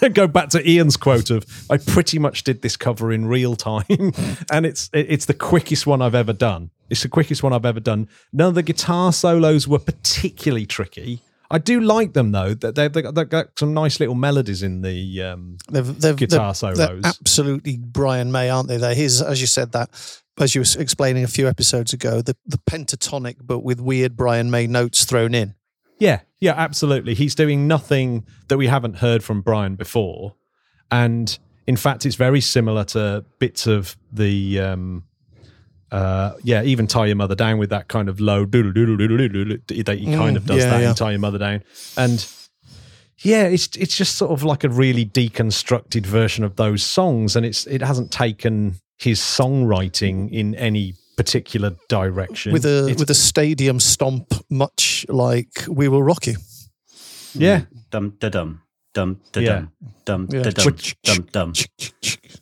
I, 0.02 0.08
go 0.12 0.28
back 0.28 0.50
to 0.50 0.68
Ian's 0.70 0.96
quote 0.96 1.30
of 1.30 1.44
I 1.68 1.78
pretty 1.78 2.20
much 2.20 2.44
did 2.44 2.62
this 2.62 2.76
cover 2.76 3.10
in 3.12 3.26
real 3.26 3.56
time, 3.56 3.84
and 4.52 4.64
it's 4.64 4.88
it's 4.92 5.26
the 5.26 5.34
quickest 5.34 5.84
one 5.84 6.00
I've 6.00 6.14
ever 6.14 6.32
done. 6.32 6.70
It's 6.88 7.02
the 7.02 7.08
quickest 7.08 7.42
one 7.42 7.52
I've 7.52 7.64
ever 7.66 7.80
done. 7.80 8.08
None 8.32 8.50
of 8.50 8.54
the 8.54 8.62
guitar 8.62 9.12
solos 9.12 9.66
were 9.66 9.80
particularly 9.80 10.66
tricky. 10.66 11.22
I 11.50 11.58
do 11.58 11.80
like 11.80 12.12
them 12.12 12.30
though. 12.30 12.54
That 12.54 12.76
they've, 12.76 12.92
they've 12.92 13.28
got- 13.28 13.58
some 13.58 13.74
nice 13.74 13.98
little 13.98 14.14
melodies 14.14 14.62
in 14.62 14.82
the. 14.82 15.22
Um, 15.22 15.56
They've, 15.70 16.00
they've, 16.00 16.16
Guitar 16.16 16.54
they're, 16.54 16.74
they're 16.74 16.86
solos. 16.88 17.04
absolutely 17.04 17.78
Brian 17.78 18.30
May, 18.30 18.48
aren't 18.48 18.68
they? 18.68 18.76
They're 18.76 18.94
his, 18.94 19.20
as 19.20 19.40
you 19.40 19.46
said 19.48 19.72
that, 19.72 19.90
as 20.38 20.54
you 20.54 20.60
were 20.60 20.80
explaining 20.80 21.24
a 21.24 21.28
few 21.28 21.48
episodes 21.48 21.92
ago, 21.92 22.22
the, 22.22 22.36
the 22.46 22.58
pentatonic, 22.58 23.36
but 23.42 23.58
with 23.60 23.80
weird 23.80 24.16
Brian 24.16 24.50
May 24.50 24.66
notes 24.66 25.04
thrown 25.04 25.34
in. 25.34 25.54
Yeah, 26.02 26.22
yeah, 26.40 26.54
absolutely. 26.56 27.14
He's 27.14 27.36
doing 27.36 27.68
nothing 27.68 28.26
that 28.48 28.58
we 28.58 28.66
haven't 28.66 28.96
heard 28.96 29.22
from 29.22 29.40
Brian 29.40 29.76
before, 29.76 30.34
and 30.90 31.38
in 31.68 31.76
fact, 31.76 32.04
it's 32.04 32.16
very 32.16 32.40
similar 32.40 32.82
to 32.86 33.24
bits 33.38 33.68
of 33.68 33.96
the. 34.12 34.58
Um, 34.58 35.04
uh, 35.92 36.32
yeah, 36.42 36.64
even 36.64 36.88
tie 36.88 37.06
your 37.06 37.14
mother 37.14 37.36
down 37.36 37.58
with 37.58 37.70
that 37.70 37.86
kind 37.86 38.08
of 38.08 38.18
low 38.18 38.44
that 39.82 39.98
he 39.98 40.06
kind 40.06 40.36
of 40.36 40.44
does 40.44 40.64
yeah, 40.64 40.70
that 40.70 40.80
yeah. 40.80 40.88
in 40.88 40.94
tie 40.96 41.10
your 41.10 41.20
mother 41.20 41.38
down, 41.38 41.62
and 41.96 42.26
yeah, 43.18 43.44
it's 43.44 43.68
it's 43.76 43.96
just 43.96 44.16
sort 44.16 44.32
of 44.32 44.42
like 44.42 44.64
a 44.64 44.68
really 44.68 45.06
deconstructed 45.06 46.04
version 46.04 46.42
of 46.42 46.56
those 46.56 46.82
songs, 46.82 47.36
and 47.36 47.46
it's 47.46 47.64
it 47.68 47.80
hasn't 47.80 48.10
taken 48.10 48.80
his 48.98 49.20
songwriting 49.20 50.32
in 50.32 50.56
any 50.56 50.94
particular 51.22 51.76
direction. 51.88 52.52
with 52.52 52.64
a 52.66 52.84
It's- 52.88 52.98
with 52.98 53.10
a 53.10 53.14
stadium 53.14 53.80
stomp, 53.80 54.34
much 54.50 55.06
like 55.08 55.64
We 55.68 55.88
Will 55.88 56.02
Rock 56.02 56.26
You. 56.26 56.36
yeah, 57.34 57.62
Dum 57.90 58.14
da 58.18 58.28
dum 58.28 58.60
dum 58.94 59.20
da 59.32 59.40
dum 59.40 59.70
dum 60.04 60.26
da 60.26 60.50
dum 60.50 60.76
dum 61.04 61.26
dum. 61.32 61.52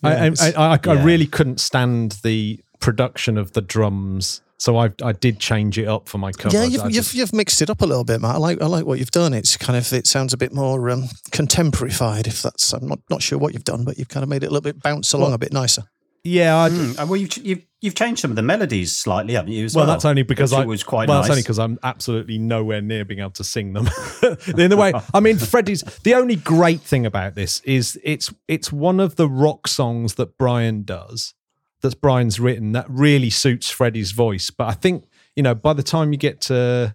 I, 0.02 0.28
I, 0.28 0.32
I, 0.56 0.74
I, 0.74 0.78
I 0.86 1.02
really 1.04 1.26
couldn't 1.26 1.60
stand 1.60 2.16
the 2.22 2.60
production 2.80 3.36
of 3.38 3.52
the 3.52 3.60
drums, 3.60 4.40
so 4.58 4.76
I 4.78 4.90
I 5.02 5.12
did 5.12 5.38
change 5.38 5.78
it 5.78 5.86
up 5.86 6.08
for 6.08 6.18
my 6.18 6.32
cover. 6.32 6.56
yeah, 6.56 6.64
you've, 6.64 6.90
you've 6.90 7.12
you've 7.14 7.32
mixed 7.32 7.60
it 7.62 7.70
up 7.70 7.82
a 7.82 7.86
little 7.86 8.04
bit, 8.04 8.20
Matt. 8.20 8.36
I 8.36 8.38
like 8.38 8.62
I 8.62 8.66
like 8.66 8.86
what 8.86 8.98
you've 8.98 9.10
done. 9.10 9.34
It's 9.34 9.56
kind 9.56 9.76
of 9.76 9.92
it 9.92 10.06
sounds 10.06 10.32
a 10.32 10.36
bit 10.36 10.52
more 10.52 10.90
um, 10.90 11.04
contemporary-fied. 11.32 12.26
If 12.26 12.42
that's 12.42 12.72
I'm 12.72 12.86
not 12.88 13.00
not 13.10 13.22
sure 13.22 13.38
what 13.38 13.52
you've 13.54 13.64
done, 13.64 13.84
but 13.84 13.98
you've 13.98 14.08
kind 14.08 14.22
of 14.24 14.28
made 14.30 14.42
it 14.42 14.46
a 14.46 14.50
little 14.50 14.62
bit 14.62 14.80
bounce 14.82 15.12
along 15.12 15.32
a 15.34 15.38
bit 15.38 15.52
nicer. 15.52 15.82
yeah, 16.24 16.56
I, 16.64 16.68
Mm, 16.70 17.06
well, 17.08 17.16
you've, 17.16 17.36
you've 17.38 17.62
you've 17.80 17.94
changed 17.94 18.20
some 18.20 18.30
of 18.30 18.36
the 18.36 18.42
melodies 18.42 18.96
slightly, 18.96 19.34
haven't 19.34 19.52
you? 19.52 19.64
As 19.64 19.74
well, 19.74 19.86
well, 19.86 19.94
that's 19.94 20.04
only 20.04 20.22
because 20.22 20.52
I 20.52 20.64
was 20.64 20.82
quite 20.82 21.08
well, 21.08 21.18
nice. 21.18 21.26
that's 21.26 21.32
only 21.32 21.42
because 21.42 21.58
I'm 21.58 21.78
absolutely 21.82 22.38
nowhere 22.38 22.80
near 22.80 23.04
being 23.04 23.20
able 23.20 23.30
to 23.32 23.44
sing 23.44 23.72
them. 23.72 23.88
in 24.58 24.70
the 24.70 24.76
way, 24.76 24.92
I 25.14 25.20
mean, 25.20 25.38
Freddie's 25.38 25.82
the 26.02 26.14
only 26.14 26.36
great 26.36 26.80
thing 26.80 27.06
about 27.06 27.34
this 27.34 27.60
is 27.60 27.98
it's 28.02 28.32
it's 28.48 28.72
one 28.72 29.00
of 29.00 29.16
the 29.16 29.28
rock 29.28 29.68
songs 29.68 30.14
that 30.14 30.36
Brian 30.38 30.82
does, 30.82 31.34
that's 31.80 31.94
Brian's 31.94 32.38
written 32.38 32.72
that 32.72 32.86
really 32.88 33.30
suits 33.30 33.70
Freddie's 33.70 34.12
voice. 34.12 34.50
But 34.50 34.68
I 34.68 34.72
think 34.72 35.04
you 35.34 35.42
know 35.42 35.54
by 35.54 35.72
the 35.72 35.82
time 35.82 36.12
you 36.12 36.18
get 36.18 36.40
to 36.42 36.94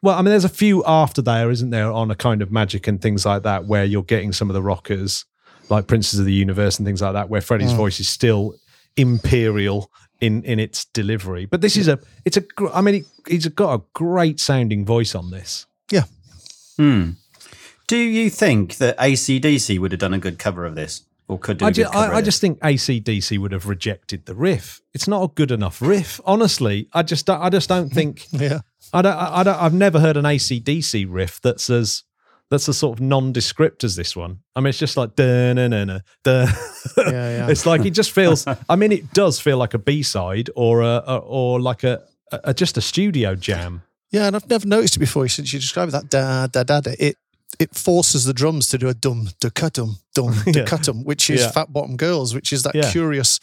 well, 0.00 0.16
I 0.16 0.22
mean, 0.22 0.30
there's 0.30 0.44
a 0.44 0.48
few 0.48 0.84
after 0.86 1.20
there, 1.20 1.50
isn't 1.50 1.70
there, 1.70 1.90
on 1.90 2.10
a 2.10 2.14
kind 2.14 2.40
of 2.40 2.52
magic 2.52 2.86
and 2.86 3.02
things 3.02 3.26
like 3.26 3.42
that, 3.42 3.64
where 3.64 3.84
you're 3.84 4.04
getting 4.04 4.32
some 4.32 4.48
of 4.48 4.54
the 4.54 4.62
rockers 4.62 5.24
like 5.70 5.86
Princes 5.86 6.20
of 6.20 6.24
the 6.24 6.32
Universe 6.32 6.78
and 6.78 6.86
things 6.86 7.02
like 7.02 7.14
that, 7.14 7.28
where 7.28 7.40
Freddie's 7.40 7.72
mm. 7.72 7.76
voice 7.76 7.98
is 7.98 8.08
still 8.08 8.54
imperial 8.96 9.90
in 10.20 10.42
in 10.44 10.58
its 10.58 10.84
delivery. 10.86 11.46
But 11.46 11.60
this 11.60 11.76
is 11.76 11.88
a 11.88 11.98
it's 12.24 12.36
a 12.36 12.40
gr- 12.42 12.68
I 12.72 12.80
mean 12.80 12.94
he, 12.94 13.04
he's 13.34 13.46
got 13.48 13.74
a 13.74 13.82
great 13.94 14.40
sounding 14.40 14.84
voice 14.84 15.14
on 15.14 15.30
this. 15.30 15.66
Yeah, 15.90 16.04
Hmm. 16.76 17.10
Do 17.86 17.96
you 17.96 18.28
think 18.28 18.76
that 18.76 18.98
ACDC 18.98 19.78
would 19.78 19.92
have 19.92 19.98
done 20.00 20.12
a 20.14 20.18
good 20.18 20.38
cover 20.38 20.66
of 20.66 20.74
this, 20.74 21.04
or 21.26 21.38
could 21.38 21.56
do 21.58 21.64
I, 21.64 21.68
a 21.68 21.72
ju- 21.72 21.84
good 21.84 21.92
cover 21.92 22.12
I, 22.14 22.18
I 22.18 22.20
just 22.22 22.40
think 22.40 22.58
ACDC 22.60 23.38
would 23.38 23.52
have 23.52 23.66
rejected 23.66 24.26
the 24.26 24.34
riff. 24.34 24.82
It's 24.92 25.08
not 25.08 25.22
a 25.22 25.28
good 25.28 25.50
enough 25.50 25.80
riff, 25.80 26.20
honestly. 26.26 26.88
I 26.92 27.02
just 27.02 27.28
I 27.30 27.48
just 27.48 27.68
don't 27.68 27.88
think 27.90 28.26
yeah. 28.32 28.60
I 28.92 29.02
don't 29.02 29.16
I 29.16 29.42
don't 29.42 29.60
I've 29.62 29.74
never 29.74 30.00
heard 30.00 30.16
an 30.18 30.24
ACDC 30.24 31.06
riff 31.08 31.40
that's 31.40 31.70
as 31.70 32.02
that's 32.50 32.68
as 32.68 32.78
sort 32.78 32.98
of 32.98 33.04
nondescript 33.04 33.84
as 33.84 33.94
this 33.96 34.16
one. 34.16 34.38
I 34.56 34.60
mean, 34.60 34.68
it's 34.70 34.78
just 34.78 34.96
like 34.96 35.16
da 35.16 35.52
na 35.52 35.68
na 35.68 35.84
na 35.84 35.98
da. 36.24 36.46
Yeah, 36.96 37.10
yeah. 37.10 37.48
It's 37.48 37.66
like 37.66 37.84
it 37.84 37.90
just 37.90 38.10
feels. 38.12 38.46
I 38.68 38.76
mean, 38.76 38.92
it 38.92 39.12
does 39.12 39.40
feel 39.40 39.58
like 39.58 39.74
a 39.74 39.78
B 39.78 40.02
side 40.02 40.50
or 40.56 40.82
a, 40.82 41.02
a 41.06 41.16
or 41.18 41.60
like 41.60 41.84
a, 41.84 42.02
a 42.32 42.54
just 42.54 42.76
a 42.76 42.80
studio 42.80 43.34
jam. 43.34 43.82
Yeah, 44.10 44.26
and 44.26 44.34
I've 44.36 44.48
never 44.48 44.66
noticed 44.66 44.96
it 44.96 45.00
before 45.00 45.28
since 45.28 45.52
you 45.52 45.58
described 45.60 45.92
that 45.92 46.08
da 46.08 46.46
da 46.46 46.62
da 46.62 46.80
da. 46.80 46.92
It 46.98 47.16
it 47.58 47.74
forces 47.74 48.24
the 48.24 48.32
drums 48.34 48.68
to 48.68 48.78
do 48.78 48.88
a 48.88 48.94
dum 48.94 49.28
da 49.40 49.48
dum 49.68 49.96
dum 50.14 50.34
da 50.52 50.92
which 51.04 51.30
is 51.30 51.40
Yeah. 51.40 51.50
Fat 51.50 51.72
Bottom 51.72 51.96
Girls, 51.96 52.34
which 52.34 52.52
is 52.52 52.62
that 52.62 52.74
Yeah. 52.74 52.90
curious 52.90 53.40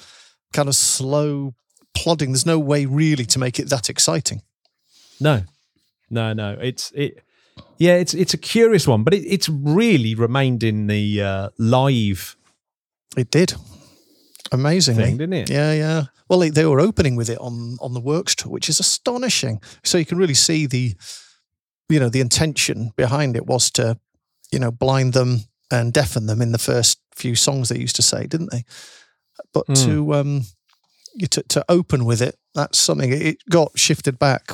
kind 0.53 0.67
of 0.69 0.75
slow 0.75 1.53
plodding. 1.93 2.31
There's 2.31 2.45
no 2.45 2.59
way 2.59 2.85
really 2.85 3.25
to 3.25 3.39
make 3.39 3.59
it 3.59 3.69
that 3.69 3.89
exciting. 3.89 4.41
No, 5.19 5.43
no, 6.09 6.33
no. 6.33 6.57
It's 6.61 6.91
it. 6.91 7.23
Yeah, 7.77 7.95
it's 7.95 8.13
it's 8.13 8.33
a 8.33 8.37
curious 8.37 8.87
one, 8.87 9.03
but 9.03 9.13
it, 9.13 9.23
it's 9.25 9.49
really 9.49 10.15
remained 10.15 10.63
in 10.63 10.87
the 10.87 11.21
uh, 11.21 11.49
live 11.57 12.35
It 13.17 13.31
did 13.31 13.53
amazingly, 14.51 15.03
thing, 15.03 15.17
didn't 15.17 15.33
it? 15.33 15.49
Yeah, 15.49 15.73
yeah. 15.73 16.03
Well, 16.29 16.39
they, 16.39 16.49
they 16.49 16.65
were 16.65 16.79
opening 16.79 17.15
with 17.17 17.29
it 17.29 17.37
on 17.39 17.77
on 17.81 17.93
the 17.93 17.99
Works 18.01 18.35
tour, 18.35 18.51
which 18.51 18.69
is 18.69 18.79
astonishing. 18.79 19.61
So 19.83 19.97
you 19.97 20.05
can 20.05 20.17
really 20.17 20.33
see 20.33 20.67
the, 20.67 20.95
you 21.89 21.99
know, 21.99 22.09
the 22.09 22.21
intention 22.21 22.91
behind 22.95 23.35
it 23.35 23.45
was 23.45 23.69
to, 23.71 23.97
you 24.51 24.59
know, 24.59 24.71
blind 24.71 25.13
them 25.13 25.41
and 25.71 25.93
deafen 25.93 26.25
them 26.27 26.41
in 26.41 26.51
the 26.51 26.57
first 26.57 26.99
few 27.15 27.35
songs 27.35 27.69
they 27.69 27.77
used 27.79 27.95
to 27.95 28.01
say, 28.01 28.27
didn't 28.27 28.51
they? 28.51 28.63
But 29.53 29.67
Mm. 29.67 29.85
to 29.85 30.13
um, 30.15 30.41
you 31.13 31.27
to 31.27 31.43
to 31.43 31.65
open 31.69 32.05
with 32.05 32.21
it, 32.21 32.35
that's 32.53 32.77
something. 32.77 33.11
It 33.11 33.37
got 33.49 33.77
shifted 33.77 34.17
back, 34.19 34.51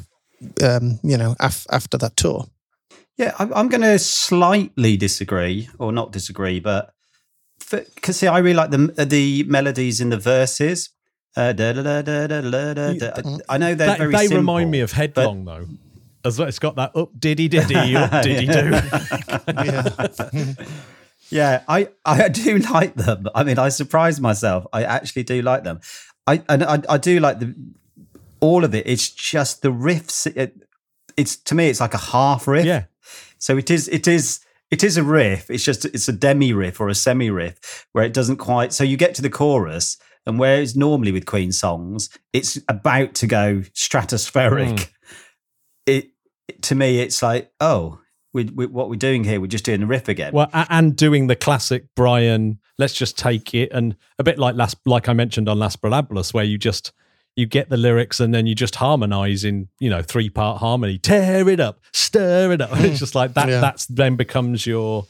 um, 0.63 0.99
you 1.03 1.17
know, 1.17 1.35
af- 1.39 1.67
after 1.69 1.97
that 1.99 2.15
tour. 2.15 2.47
Yeah, 3.21 3.35
I'm, 3.37 3.69
going 3.69 3.81
to 3.81 3.99
slightly 3.99 4.97
disagree, 4.97 5.69
or 5.77 5.91
not 5.91 6.11
disagree, 6.11 6.59
but 6.59 6.91
because 7.69 8.17
see, 8.17 8.25
I 8.25 8.39
really 8.39 8.55
like 8.55 8.71
the 8.71 8.91
uh, 8.97 9.05
the 9.05 9.43
melodies 9.43 10.01
in 10.01 10.09
the 10.09 10.17
verses. 10.17 10.89
I 13.47 13.59
know 13.59 13.75
they're 13.75 13.87
that, 13.87 13.99
very. 13.99 14.11
They 14.11 14.25
simple, 14.25 14.37
remind 14.37 14.71
me 14.71 14.79
of 14.79 14.93
Headlong, 14.93 15.45
but, 15.45 15.59
though. 15.59 15.67
As 16.25 16.39
well, 16.39 16.47
it's 16.47 16.57
got 16.57 16.77
that 16.77 16.95
up 16.95 17.11
diddy 17.19 17.47
diddy 17.47 17.95
up 17.95 18.09
diddy 18.23 18.47
do. 18.47 18.71
yeah, 21.29 21.61
I 21.67 21.89
I 22.03 22.27
do 22.27 22.57
like 22.57 22.95
them. 22.95 23.27
I 23.35 23.43
mean, 23.43 23.59
I 23.59 23.69
surprise 23.69 24.19
myself. 24.19 24.65
I 24.73 24.83
actually 24.83 25.23
do 25.23 25.43
like 25.43 25.63
them. 25.63 25.79
I 26.25 26.41
and 26.49 26.63
I, 26.63 26.81
I 26.89 26.97
do 26.97 27.19
like 27.19 27.37
the 27.37 27.53
all 28.39 28.65
of 28.65 28.73
it. 28.73 28.87
It's 28.87 29.11
just 29.11 29.61
the 29.61 29.69
riffs. 29.69 30.25
It, 30.35 30.67
it's 31.15 31.35
to 31.35 31.53
me, 31.53 31.69
it's 31.69 31.81
like 31.81 31.93
a 31.93 31.99
half 31.99 32.47
riff. 32.47 32.65
Yeah. 32.65 32.85
So 33.41 33.57
it 33.57 33.69
is. 33.69 33.89
It 33.89 34.07
is. 34.07 34.39
It 34.69 34.85
is 34.85 34.95
a 34.95 35.03
riff. 35.03 35.49
It's 35.49 35.65
just 35.65 35.83
it's 35.83 36.07
a 36.07 36.13
demi 36.13 36.53
riff 36.53 36.79
or 36.79 36.87
a 36.87 36.95
semi 36.95 37.29
riff 37.29 37.85
where 37.91 38.05
it 38.05 38.13
doesn't 38.13 38.37
quite. 38.37 38.71
So 38.71 38.85
you 38.85 38.95
get 38.95 39.13
to 39.15 39.21
the 39.21 39.29
chorus, 39.29 39.97
and 40.25 40.39
whereas 40.39 40.77
normally 40.77 41.11
with 41.11 41.25
Queen 41.25 41.51
songs, 41.51 42.09
it's 42.31 42.57
about 42.69 43.15
to 43.15 43.27
go 43.27 43.63
stratospheric. 43.73 44.77
Mm. 44.77 44.89
It, 45.87 46.11
it 46.47 46.61
to 46.63 46.75
me, 46.75 47.01
it's 47.01 47.21
like 47.21 47.51
oh. 47.59 47.97
We, 48.33 48.45
we, 48.45 48.65
what 48.65 48.89
we're 48.89 48.95
doing 48.95 49.25
here, 49.25 49.41
we're 49.41 49.47
just 49.47 49.65
doing 49.65 49.81
the 49.81 49.85
riff 49.85 50.07
again. 50.07 50.31
well, 50.31 50.47
and 50.53 50.95
doing 50.95 51.27
the 51.27 51.35
classic 51.35 51.87
Brian. 51.97 52.59
Let's 52.77 52.93
just 52.93 53.17
take 53.17 53.53
it 53.53 53.73
and 53.73 53.97
a 54.19 54.23
bit 54.23 54.39
like 54.39 54.55
last, 54.55 54.77
like 54.85 55.09
I 55.09 55.13
mentioned 55.13 55.49
on 55.49 55.59
Las 55.59 55.75
Palabras, 55.75 56.33
where 56.33 56.45
you 56.45 56.57
just 56.57 56.93
you 57.35 57.45
get 57.45 57.69
the 57.69 57.77
lyrics 57.77 58.19
and 58.19 58.33
then 58.33 58.45
you 58.45 58.53
just 58.55 58.75
harmonize 58.75 59.43
in 59.43 59.69
you 59.79 59.89
know 59.89 60.01
three 60.01 60.29
part 60.29 60.59
harmony, 60.59 60.97
tear 60.97 61.47
it 61.49 61.59
up, 61.59 61.79
stir 61.93 62.51
it 62.51 62.61
up. 62.61 62.69
it's 62.73 62.99
just 62.99 63.15
like 63.15 63.33
that. 63.35 63.47
Yeah. 63.49 63.61
That's 63.61 63.85
then 63.85 64.15
becomes 64.15 64.65
your 64.65 65.05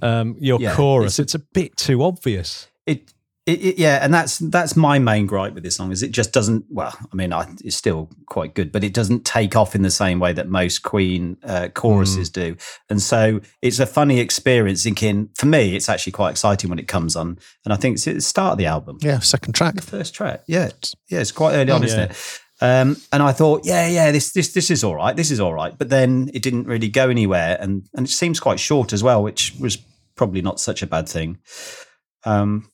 um 0.00 0.36
your 0.40 0.60
Yeah, 0.60 0.74
chorus. 0.74 1.18
It's 1.18 1.34
a 1.34 1.38
bit 1.38 1.76
too 1.76 2.02
obvious. 2.02 2.68
it, 2.86 3.12
it, 3.46 3.64
it 3.64 3.78
yeah 3.78 3.98
and 4.02 4.14
that's 4.14 4.38
that's 4.38 4.76
my 4.76 4.98
main 4.98 5.26
gripe 5.26 5.52
with 5.54 5.64
this 5.64 5.76
song 5.76 5.90
is 5.90 6.02
it 6.02 6.12
just 6.12 6.32
doesn't 6.32 6.64
well 6.68 6.96
i 7.12 7.16
mean 7.16 7.32
I, 7.32 7.50
it's 7.64 7.76
still 7.76 8.08
quite 8.26 8.54
good 8.54 8.70
but 8.70 8.84
it 8.84 8.94
doesn't 8.94 9.24
take 9.24 9.56
off 9.56 9.74
in 9.74 9.82
the 9.82 9.90
same 9.90 10.20
way 10.20 10.32
that 10.32 10.48
most 10.48 10.82
queen 10.82 11.36
uh, 11.42 11.68
choruses 11.74 12.30
do 12.30 12.56
and 12.88 13.02
so 13.02 13.40
it's 13.60 13.80
a 13.80 13.86
funny 13.86 14.20
experience 14.20 14.84
thinking 14.84 15.28
for 15.34 15.46
me 15.46 15.74
it's 15.74 15.88
actually 15.88 16.12
quite 16.12 16.30
exciting 16.30 16.70
when 16.70 16.78
it 16.78 16.86
comes 16.86 17.16
on 17.16 17.38
and 17.64 17.74
i 17.74 17.76
think 17.76 17.96
it's 17.96 18.06
at 18.06 18.14
the 18.14 18.20
start 18.20 18.52
of 18.52 18.58
the 18.58 18.66
album 18.66 18.98
yeah. 19.02 19.18
Second 19.18 19.54
track. 19.54 19.74
the 19.74 19.82
first 19.82 20.14
track 20.14 20.42
yeah 20.46 20.66
it's, 20.66 20.94
yeah 21.08 21.20
it's 21.20 21.32
quite 21.32 21.54
early 21.54 21.72
on 21.72 21.82
Yeah. 21.82 21.86
isn't 21.86 22.10
it 22.10 22.40
um, 22.60 22.96
and 23.10 23.24
I 23.24 23.32
thought, 23.32 23.62
yeah, 23.64 23.88
yeah, 23.88 24.12
this 24.12 24.30
this 24.32 24.52
this 24.52 24.70
is 24.70 24.84
all 24.84 24.94
right. 24.94 25.16
This 25.16 25.32
is 25.32 25.40
all 25.40 25.52
right. 25.52 25.76
But 25.76 25.88
then 25.88 26.30
it 26.32 26.42
didn't 26.44 26.68
really 26.68 26.88
go 26.88 27.08
anywhere, 27.08 27.58
and 27.60 27.88
and 27.92 28.06
it 28.06 28.10
seems 28.10 28.38
quite 28.38 28.60
short 28.60 28.92
as 28.92 29.02
well, 29.02 29.20
which 29.20 29.52
was 29.58 29.78
probably 30.14 30.42
not 30.42 30.60
such 30.60 30.80
a 30.80 30.86
bad 30.86 31.08
thing. 31.08 31.38
Um, 32.24 32.70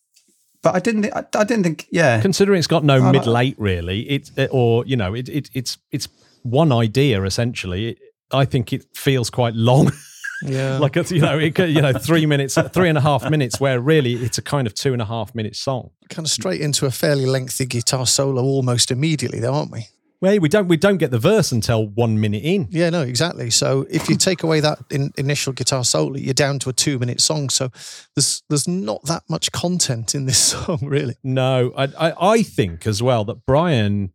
but 0.62 0.74
I 0.74 0.80
didn't, 0.80 1.06
I, 1.14 1.24
I 1.34 1.44
didn't 1.44 1.64
think, 1.64 1.86
yeah, 1.90 2.20
considering 2.20 2.58
it's 2.58 2.66
got 2.66 2.84
no 2.84 2.98
like 2.98 3.12
mid 3.12 3.26
late 3.26 3.56
really 3.58 4.00
it 4.10 4.30
it- 4.36 4.50
or 4.52 4.84
you 4.86 4.96
know 4.96 5.14
it, 5.14 5.28
it 5.28 5.50
it's 5.54 5.78
it's 5.90 6.08
one 6.42 6.72
idea 6.72 7.22
essentially. 7.24 7.90
It- 7.90 7.98
i 8.30 8.44
think 8.44 8.72
it 8.74 8.84
feels 8.94 9.30
quite 9.30 9.54
long. 9.54 9.90
Yeah, 10.40 10.78
like 10.78 10.96
it's 10.96 11.10
you 11.10 11.20
know 11.20 11.36
it 11.36 11.56
could- 11.56 11.70
you 11.74 11.82
know 11.82 11.92
three 11.92 12.24
minutes 12.24 12.56
three 12.72 12.88
and 12.88 12.96
a 12.96 13.00
half 13.00 13.28
minutes 13.28 13.58
where 13.58 13.80
really 13.80 14.12
it's 14.14 14.38
a 14.38 14.42
kind 14.42 14.68
of 14.68 14.74
two 14.74 14.92
and 14.92 15.02
a 15.02 15.04
half 15.04 15.34
minute 15.34 15.56
song. 15.56 15.90
Kind 16.10 16.24
of 16.26 16.30
straight 16.30 16.60
into 16.60 16.86
a 16.86 16.92
fairly 16.92 17.26
lengthy 17.26 17.66
guitar 17.66 18.06
solo 18.06 18.42
almost 18.44 18.92
immediately, 18.92 19.40
though, 19.40 19.54
aren't 19.54 19.72
we? 19.72 19.86
Well 20.20 20.38
we 20.38 20.48
don't 20.48 20.68
we 20.68 20.76
don't 20.76 20.98
get 20.98 21.10
the 21.10 21.18
verse 21.18 21.52
until 21.52 21.86
one 21.86 22.20
minute 22.20 22.42
in 22.42 22.68
Yeah, 22.70 22.90
no, 22.90 23.02
exactly. 23.02 23.50
So 23.50 23.86
if 23.90 24.08
you 24.08 24.16
take 24.16 24.42
away 24.42 24.60
that 24.60 24.78
in, 24.90 25.12
initial 25.16 25.52
guitar 25.52 25.84
solo, 25.84 26.16
you're 26.16 26.34
down 26.34 26.58
to 26.60 26.70
a 26.70 26.72
two 26.72 26.98
minute 26.98 27.20
song. 27.20 27.50
So 27.50 27.70
there's 28.14 28.42
there's 28.48 28.68
not 28.68 29.04
that 29.04 29.22
much 29.28 29.52
content 29.52 30.14
in 30.14 30.26
this 30.26 30.38
song, 30.52 30.78
really. 30.82 31.16
no 31.22 31.72
I, 31.76 31.84
I 31.98 32.14
i 32.32 32.42
think 32.42 32.86
as 32.86 33.02
well 33.02 33.24
that 33.24 33.46
brian 33.46 34.12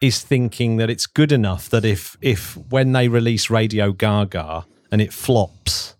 is 0.00 0.22
thinking 0.22 0.76
that 0.76 0.90
it's 0.90 1.06
good 1.06 1.32
enough 1.32 1.68
that 1.70 1.84
if 1.84 2.16
if 2.20 2.56
when 2.70 2.92
they 2.92 3.08
release 3.08 3.50
radio 3.50 3.92
gaga 3.92 4.66
and 4.90 5.00
it 5.00 5.12
flops 5.12 5.94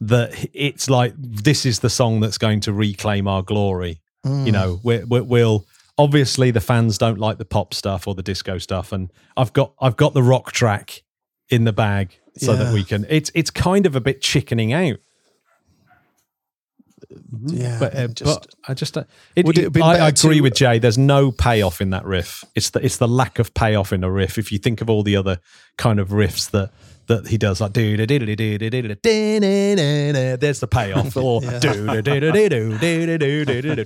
that 0.00 0.48
it's 0.52 0.90
like 0.90 1.14
this 1.16 1.64
is 1.64 1.80
the 1.80 1.90
song 1.90 2.20
that's 2.20 2.38
going 2.38 2.60
to 2.60 2.72
reclaim 2.72 3.28
our 3.28 3.42
glory 3.42 4.00
you 4.24 4.30
mm. 4.30 4.52
know 4.52 4.80
we 4.82 5.04
we 5.04 5.20
we'll 5.20 5.66
obviously 5.98 6.50
the 6.50 6.60
fans 6.60 6.98
don't 6.98 7.18
like 7.18 7.38
the 7.38 7.44
pop 7.44 7.72
stuff 7.72 8.08
or 8.08 8.14
the 8.14 8.22
disco 8.22 8.58
stuff 8.58 8.92
and 8.92 9.12
i've 9.36 9.52
got 9.52 9.72
i've 9.80 9.96
got 9.96 10.12
the 10.14 10.22
rock 10.22 10.50
track 10.52 11.02
in 11.48 11.64
the 11.64 11.72
bag 11.72 12.18
so 12.36 12.56
that 12.56 12.74
we 12.74 12.82
can 12.82 13.06
it's 13.08 13.30
it's 13.34 13.50
kind 13.50 13.86
of 13.86 13.94
a 13.94 14.00
bit 14.00 14.20
chickening 14.20 14.72
out 14.72 14.96
yeah, 17.46 17.78
but, 17.78 17.94
uh, 17.94 18.08
just 18.08 18.40
but 18.40 18.54
I 18.68 18.74
just 18.74 18.96
uh, 18.96 19.04
it, 19.36 19.44
Would 19.46 19.58
it 19.58 19.64
have 19.64 19.82
I, 19.82 19.98
I 19.98 20.08
agree 20.08 20.36
to- 20.36 20.40
with 20.40 20.54
Jay. 20.54 20.78
There's 20.78 20.98
no 20.98 21.30
payoff 21.30 21.80
in 21.80 21.90
that 21.90 22.04
riff. 22.04 22.44
It's 22.54 22.70
the 22.70 22.84
it's 22.84 22.96
the 22.96 23.08
lack 23.08 23.38
of 23.38 23.52
payoff 23.54 23.92
in 23.92 24.02
a 24.02 24.10
riff. 24.10 24.38
If 24.38 24.50
you 24.50 24.58
think 24.58 24.80
of 24.80 24.88
all 24.88 25.02
the 25.02 25.16
other 25.16 25.38
kind 25.76 26.00
of 26.00 26.08
riffs 26.08 26.50
that 26.52 26.70
that 27.06 27.26
he 27.26 27.38
does, 27.38 27.60
like 27.60 27.72
do 27.72 27.96
do 27.96 28.06
do 28.06 28.18
do 28.18 28.36
do 28.36 28.58
do 28.58 28.68
there's 30.36 30.60
the 30.60 30.68
payoff, 30.68 31.16
or 31.16 31.40
do 31.40 31.60
do 31.60 32.02
do 32.02 32.20
do 32.20 32.78
do 32.78 32.78
do 32.78 33.18
do 33.18 33.44
do 33.74 33.74
do 33.74 33.84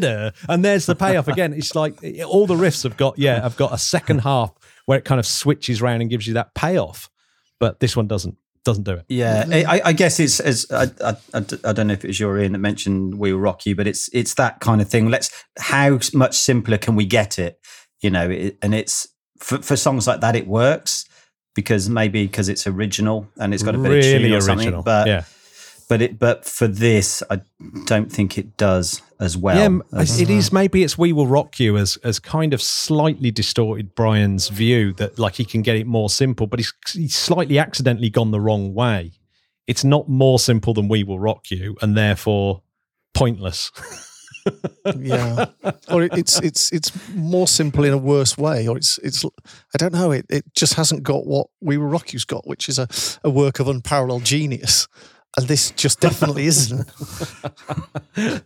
do 0.00 0.30
and 0.48 0.64
there's 0.64 0.86
the 0.86 0.94
payoff 0.94 1.28
again. 1.28 1.52
It's 1.52 1.74
like 1.74 1.98
all 2.26 2.46
the 2.46 2.54
riffs 2.54 2.82
have 2.84 2.96
got 2.96 3.18
yeah, 3.18 3.42
have 3.42 3.56
got 3.56 3.72
a 3.72 3.78
second 3.78 4.20
half 4.20 4.52
where 4.86 4.98
it 4.98 5.04
kind 5.04 5.18
of 5.18 5.26
switches 5.26 5.82
around 5.82 6.00
and 6.00 6.10
gives 6.10 6.26
you 6.26 6.34
that 6.34 6.54
payoff, 6.54 7.10
but 7.58 7.80
this 7.80 7.96
one 7.96 8.06
doesn't 8.06 8.36
doesn't 8.64 8.84
do 8.84 8.92
it. 8.92 9.04
Yeah, 9.08 9.44
I, 9.48 9.80
I 9.86 9.92
guess 9.92 10.20
it's 10.20 10.40
as 10.40 10.66
I, 10.70 10.88
I, 11.04 11.16
I 11.34 11.72
don't 11.72 11.86
know 11.86 11.94
if 11.94 12.04
it 12.04 12.08
was 12.08 12.20
your 12.20 12.38
Ian 12.38 12.52
that 12.52 12.58
mentioned 12.58 13.18
"We 13.18 13.32
Will 13.32 13.40
Rock 13.40 13.66
You," 13.66 13.74
but 13.74 13.86
it's 13.86 14.08
it's 14.12 14.34
that 14.34 14.60
kind 14.60 14.80
of 14.80 14.88
thing. 14.88 15.08
Let's 15.08 15.30
how 15.58 15.98
much 16.14 16.36
simpler 16.36 16.78
can 16.78 16.94
we 16.94 17.06
get 17.06 17.38
it? 17.38 17.60
You 18.00 18.10
know, 18.10 18.30
it, 18.30 18.58
and 18.62 18.74
it's 18.74 19.08
for, 19.38 19.58
for 19.62 19.76
songs 19.76 20.06
like 20.06 20.20
that, 20.20 20.36
it 20.36 20.46
works 20.46 21.04
because 21.54 21.88
maybe 21.88 22.26
because 22.26 22.48
it's 22.48 22.66
original 22.66 23.26
and 23.38 23.52
it's 23.54 23.62
got 23.62 23.74
a 23.74 23.78
bit 23.78 23.98
of 23.98 24.02
tune 24.04 24.22
Really 24.22 24.34
or 24.34 24.40
something. 24.40 24.66
original, 24.68 24.82
But 24.82 25.06
yeah. 25.08 25.24
but 25.88 26.02
it 26.02 26.18
but 26.18 26.44
for 26.44 26.68
this, 26.68 27.22
I 27.30 27.40
don't 27.86 28.10
think 28.12 28.38
it 28.38 28.56
does 28.56 29.02
as 29.20 29.36
well. 29.36 29.56
yeah, 29.56 29.78
as- 30.00 30.20
it 30.20 30.30
is. 30.30 30.52
Maybe 30.52 30.84
it's 30.84 30.96
"We 30.96 31.12
Will 31.12 31.26
Rock 31.26 31.58
You" 31.58 31.76
as 31.76 31.96
as 32.04 32.18
kind 32.20 32.54
of 32.54 32.62
slightly 32.62 33.30
distorted 33.32 33.94
Brian's 33.96 34.48
view 34.48 34.92
that 34.94 35.18
like 35.18 35.34
he 35.36 35.44
can 35.44 35.62
get 35.62 35.76
it 35.76 35.86
more 35.86 36.08
simple, 36.10 36.46
but 36.46 36.60
he's, 36.60 36.72
he's 36.92 37.16
slightly 37.16 37.58
accidentally 37.58 38.10
gone 38.10 38.30
the 38.30 38.40
wrong 38.40 38.74
way. 38.74 39.12
It's 39.66 39.82
not 39.84 40.08
more 40.08 40.38
simple 40.38 40.72
than 40.74 40.86
"We 40.88 41.02
Will 41.04 41.18
Rock 41.18 41.50
You," 41.50 41.76
and 41.82 41.96
therefore 41.96 42.62
pointless. 43.14 43.72
yeah, 44.96 45.46
or 45.90 46.02
it, 46.02 46.16
it's 46.16 46.40
it's 46.40 46.72
it's 46.72 46.92
more 47.14 47.46
simple 47.46 47.84
in 47.84 47.92
a 47.92 47.98
worse 47.98 48.36
way, 48.36 48.66
or 48.68 48.76
it's 48.76 48.98
it's 48.98 49.24
I 49.24 49.78
don't 49.78 49.92
know. 49.92 50.10
It 50.10 50.26
it 50.28 50.44
just 50.54 50.74
hasn't 50.74 51.02
got 51.02 51.26
what 51.26 51.48
We 51.60 51.78
Will 51.78 51.86
Rock 51.86 52.12
You's 52.12 52.24
got, 52.24 52.46
which 52.46 52.68
is 52.68 52.78
a 52.78 52.88
a 53.24 53.30
work 53.30 53.60
of 53.60 53.68
unparalleled 53.68 54.24
genius, 54.24 54.88
and 55.36 55.46
this 55.48 55.70
just 55.72 56.00
definitely 56.00 56.46
isn't. 56.46 56.88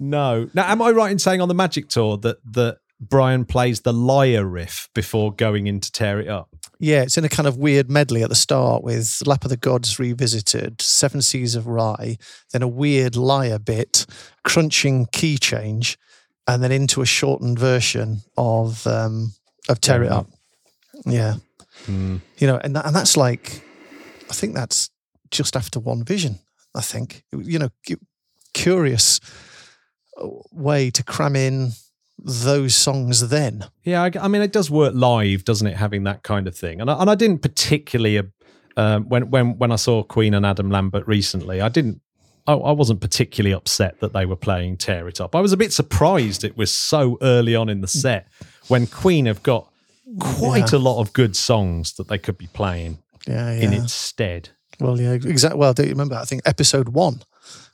no, 0.00 0.48
now 0.54 0.70
am 0.70 0.82
I 0.82 0.90
right 0.90 1.12
in 1.12 1.18
saying 1.18 1.40
on 1.40 1.48
the 1.48 1.54
Magic 1.54 1.88
Tour 1.88 2.16
that 2.18 2.38
that 2.52 2.78
Brian 3.00 3.44
plays 3.44 3.80
the 3.80 3.92
liar 3.92 4.44
riff 4.44 4.88
before 4.94 5.32
going 5.32 5.66
in 5.66 5.80
to 5.80 5.90
tear 5.90 6.20
it 6.20 6.28
up? 6.28 6.54
Yeah, 6.82 7.02
it's 7.02 7.18
in 7.18 7.26
a 7.26 7.28
kind 7.28 7.46
of 7.46 7.58
weird 7.58 7.90
medley 7.90 8.22
at 8.22 8.30
the 8.30 8.34
start 8.34 8.82
with 8.82 9.22
Lap 9.26 9.44
of 9.44 9.50
the 9.50 9.58
Gods 9.58 9.98
revisited, 9.98 10.80
Seven 10.80 11.20
Seas 11.20 11.54
of 11.54 11.64
Rhye, 11.64 12.18
then 12.52 12.62
a 12.62 12.68
weird 12.68 13.16
liar 13.16 13.58
bit, 13.58 14.06
crunching 14.44 15.04
key 15.12 15.36
change, 15.36 15.98
and 16.48 16.62
then 16.62 16.72
into 16.72 17.02
a 17.02 17.06
shortened 17.06 17.58
version 17.58 18.22
of 18.38 18.86
um, 18.86 19.34
of 19.68 19.82
Tear 19.82 20.04
It 20.04 20.10
Up. 20.10 20.30
Yeah, 21.04 21.34
you 22.38 22.46
know, 22.46 22.58
and 22.64 22.74
that, 22.74 22.86
and 22.86 22.96
that's 22.96 23.14
like, 23.14 23.62
I 24.30 24.32
think 24.32 24.54
that's 24.54 24.88
just 25.30 25.56
after 25.56 25.80
one 25.80 26.02
vision. 26.02 26.38
I 26.74 26.80
think 26.80 27.24
you 27.30 27.58
know, 27.58 27.68
curious 28.54 29.20
uh, 30.16 30.28
way 30.50 30.90
to 30.92 31.04
cram 31.04 31.36
in 31.36 31.72
those 32.24 32.74
songs 32.74 33.28
then. 33.28 33.66
Yeah, 33.84 34.02
I, 34.02 34.10
I 34.20 34.28
mean, 34.28 34.42
it 34.42 34.52
does 34.52 34.70
work 34.70 34.94
live, 34.94 35.44
doesn't 35.44 35.66
it? 35.66 35.76
Having 35.76 36.04
that 36.04 36.22
kind 36.22 36.46
of 36.46 36.56
thing, 36.56 36.80
and 36.80 36.90
I, 36.90 37.00
and 37.00 37.10
I 37.10 37.14
didn't 37.14 37.38
particularly 37.40 38.18
uh, 38.18 38.22
um, 38.76 39.08
when 39.08 39.30
when 39.30 39.58
when 39.58 39.72
I 39.72 39.76
saw 39.76 40.02
Queen 40.02 40.34
and 40.34 40.44
Adam 40.46 40.70
Lambert 40.70 41.06
recently, 41.06 41.60
I 41.60 41.68
didn't. 41.68 42.00
I, 42.46 42.54
I 42.54 42.72
wasn't 42.72 43.00
particularly 43.00 43.54
upset 43.54 44.00
that 44.00 44.12
they 44.12 44.26
were 44.26 44.36
playing 44.36 44.76
"Tear 44.78 45.08
It 45.08 45.20
Up." 45.20 45.34
I 45.36 45.40
was 45.40 45.52
a 45.52 45.56
bit 45.56 45.72
surprised 45.72 46.42
it 46.44 46.56
was 46.56 46.74
so 46.74 47.18
early 47.22 47.54
on 47.54 47.68
in 47.68 47.80
the 47.80 47.88
set 47.88 48.28
when 48.68 48.86
Queen 48.86 49.26
have 49.26 49.42
got 49.42 49.68
quite 50.18 50.72
Yeah. 50.72 50.78
a 50.78 50.80
lot 50.80 51.00
of 51.00 51.12
good 51.12 51.36
songs 51.36 51.92
that 51.94 52.08
they 52.08 52.18
could 52.18 52.38
be 52.38 52.48
playing 52.48 52.98
Yeah, 53.26 53.52
yeah. 53.52 53.60
in 53.62 53.72
its 53.72 53.92
stead. 53.92 54.48
Well, 54.80 54.98
yeah, 55.00 55.12
exactly. 55.12 55.58
Well, 55.60 55.74
do 55.74 55.82
you 55.82 55.90
remember? 55.90 56.14
I 56.16 56.24
think 56.24 56.42
episode 56.46 56.88
one 56.88 57.22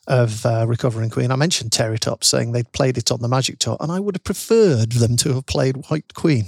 of 0.06 0.44
uh, 0.46 0.64
Recovering 0.68 1.10
Queen, 1.10 1.30
I 1.30 1.36
mentioned 1.36 1.72
Tear 1.72 1.94
It 1.94 2.06
Up, 2.06 2.22
saying 2.24 2.52
they'd 2.52 2.70
played 2.72 2.96
it 2.98 3.10
on 3.10 3.20
the 3.20 3.28
Magic 3.28 3.58
Tour, 3.58 3.76
and 3.80 3.90
I 3.90 4.00
would 4.00 4.14
have 4.16 4.24
preferred 4.24 4.92
them 4.92 5.16
to 5.18 5.34
have 5.34 5.46
played 5.46 5.76
White 5.88 6.14
Queen 6.14 6.46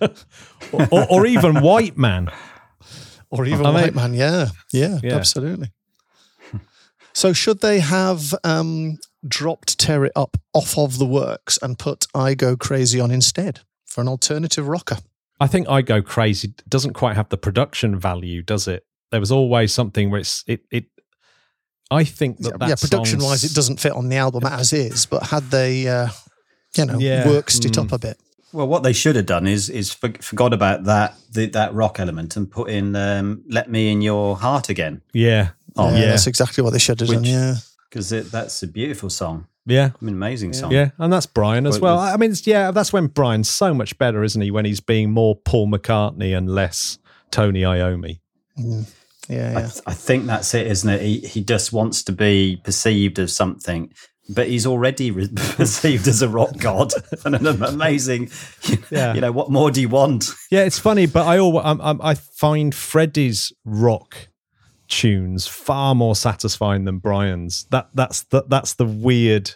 or, 0.00 0.88
or, 0.90 1.06
or 1.10 1.26
even 1.26 1.60
White 1.62 1.96
Man. 1.96 2.28
or 3.30 3.46
even 3.46 3.66
I 3.66 3.70
mean- 3.72 3.82
White 3.82 3.94
Man. 3.94 4.14
Yeah, 4.14 4.48
yeah, 4.72 4.98
Yeah. 5.02 5.14
absolutely. 5.16 5.70
So, 7.16 7.32
should 7.32 7.60
they 7.60 7.78
have 7.78 8.34
um, 8.42 8.98
dropped 9.26 9.78
Tear 9.78 10.04
It 10.04 10.12
Up 10.16 10.36
off 10.52 10.76
of 10.76 10.98
the 10.98 11.06
works 11.06 11.58
and 11.62 11.78
put 11.78 12.06
I 12.12 12.34
Go 12.34 12.56
Crazy 12.56 12.98
on 12.98 13.12
instead 13.12 13.60
for 13.86 14.00
an 14.00 14.08
alternative 14.08 14.66
rocker? 14.66 14.96
I 15.38 15.46
think 15.46 15.68
I 15.68 15.80
Go 15.82 16.02
Crazy 16.02 16.54
doesn't 16.68 16.94
quite 16.94 17.14
have 17.14 17.28
the 17.28 17.36
production 17.36 17.98
value, 18.00 18.42
does 18.42 18.66
it? 18.66 18.84
There 19.12 19.20
was 19.20 19.30
always 19.30 19.72
something 19.72 20.10
where 20.10 20.18
it's 20.20 20.42
it 20.48 20.62
it. 20.72 20.86
I 21.94 22.04
think 22.04 22.38
that 22.38 22.58
that 22.58 22.68
yeah, 22.68 22.74
production 22.80 23.20
wise, 23.22 23.44
it 23.44 23.54
doesn't 23.54 23.80
fit 23.80 23.92
on 23.92 24.08
the 24.08 24.16
album 24.16 24.44
as 24.44 24.72
is, 24.72 25.06
but 25.06 25.22
had 25.24 25.50
they, 25.50 25.86
uh, 25.88 26.08
you 26.76 26.84
know, 26.86 26.98
Yeah, 26.98 27.26
worked 27.28 27.64
it 27.64 27.72
mm. 27.72 27.84
up 27.84 27.92
a 27.92 27.98
bit. 27.98 28.18
Well, 28.52 28.68
what 28.68 28.82
they 28.84 28.92
should 28.92 29.16
have 29.16 29.26
done 29.26 29.46
is 29.48 29.68
is 29.68 29.92
for, 29.92 30.10
forgot 30.20 30.52
about 30.52 30.84
that 30.84 31.16
the, 31.32 31.46
that 31.46 31.74
rock 31.74 31.98
element 31.98 32.36
and 32.36 32.50
put 32.50 32.70
in 32.70 32.94
um, 32.94 33.42
"Let 33.48 33.68
Me 33.70 33.90
in 33.90 34.00
Your 34.02 34.36
Heart" 34.36 34.68
again 34.68 35.02
Yeah, 35.12 35.50
Oh, 35.76 35.90
yeah, 35.90 35.98
yeah. 35.98 36.06
that's 36.10 36.26
exactly 36.28 36.62
what 36.62 36.72
they 36.72 36.78
should 36.78 37.00
have 37.00 37.08
done. 37.08 37.24
Yeah. 37.24 37.54
because 37.90 38.10
that's 38.10 38.62
a 38.62 38.66
beautiful 38.68 39.10
song. 39.10 39.46
yeah. 39.66 39.90
I 40.00 40.04
mean, 40.04 40.14
amazing 40.14 40.52
song. 40.52 40.70
Yeah, 40.72 40.90
and 40.98 41.12
that's 41.12 41.26
Brian 41.26 41.66
as 41.66 41.80
well. 41.80 41.96
the- 41.96 42.12
I 42.12 42.16
mean, 42.16 42.30
it's, 42.30 42.46
yeah, 42.46 42.70
that's 42.70 42.92
when 42.92 43.06
Brian's 43.08 43.48
so 43.48 43.74
much 43.74 43.98
better, 43.98 44.22
isn't 44.22 44.40
he? 44.42 44.50
When 44.52 44.64
he's 44.64 44.80
being 44.80 45.10
more 45.10 45.34
Paul 45.34 45.66
McCartney 45.68 46.36
and 46.36 46.48
less 46.48 46.98
Tony 47.32 47.62
Iommi. 47.62 48.20
Yeah, 49.28 49.54
I, 49.56 49.60
th- 49.62 49.82
I 49.86 49.94
think 49.94 50.26
that's 50.26 50.54
it, 50.54 50.66
isn't 50.66 50.88
it? 50.88 51.00
He 51.00 51.18
he 51.20 51.42
just 51.42 51.72
wants 51.72 52.02
to 52.04 52.12
be 52.12 52.60
perceived 52.62 53.18
as 53.18 53.34
something, 53.34 53.92
but 54.28 54.48
he's 54.48 54.66
already 54.66 55.10
re- 55.10 55.28
perceived 55.34 56.06
as 56.08 56.20
a 56.22 56.28
rock 56.28 56.56
god 56.58 56.92
and 57.24 57.34
an 57.34 57.62
amazing. 57.62 58.30
Yeah. 58.90 59.14
You 59.14 59.20
know 59.22 59.32
what 59.32 59.50
more 59.50 59.70
do 59.70 59.80
you 59.80 59.88
want? 59.88 60.30
Yeah, 60.50 60.64
it's 60.64 60.78
funny, 60.78 61.06
but 61.06 61.26
I 61.26 61.38
always 61.38 61.64
um, 61.64 61.80
um, 61.80 62.00
I 62.02 62.14
find 62.14 62.74
Freddie's 62.74 63.52
rock 63.64 64.28
tunes 64.88 65.46
far 65.46 65.94
more 65.94 66.14
satisfying 66.14 66.84
than 66.84 66.98
Brian's. 66.98 67.64
That 67.70 67.88
that's 67.94 68.22
the, 68.24 68.44
that's 68.46 68.74
the 68.74 68.84
weird 68.84 69.52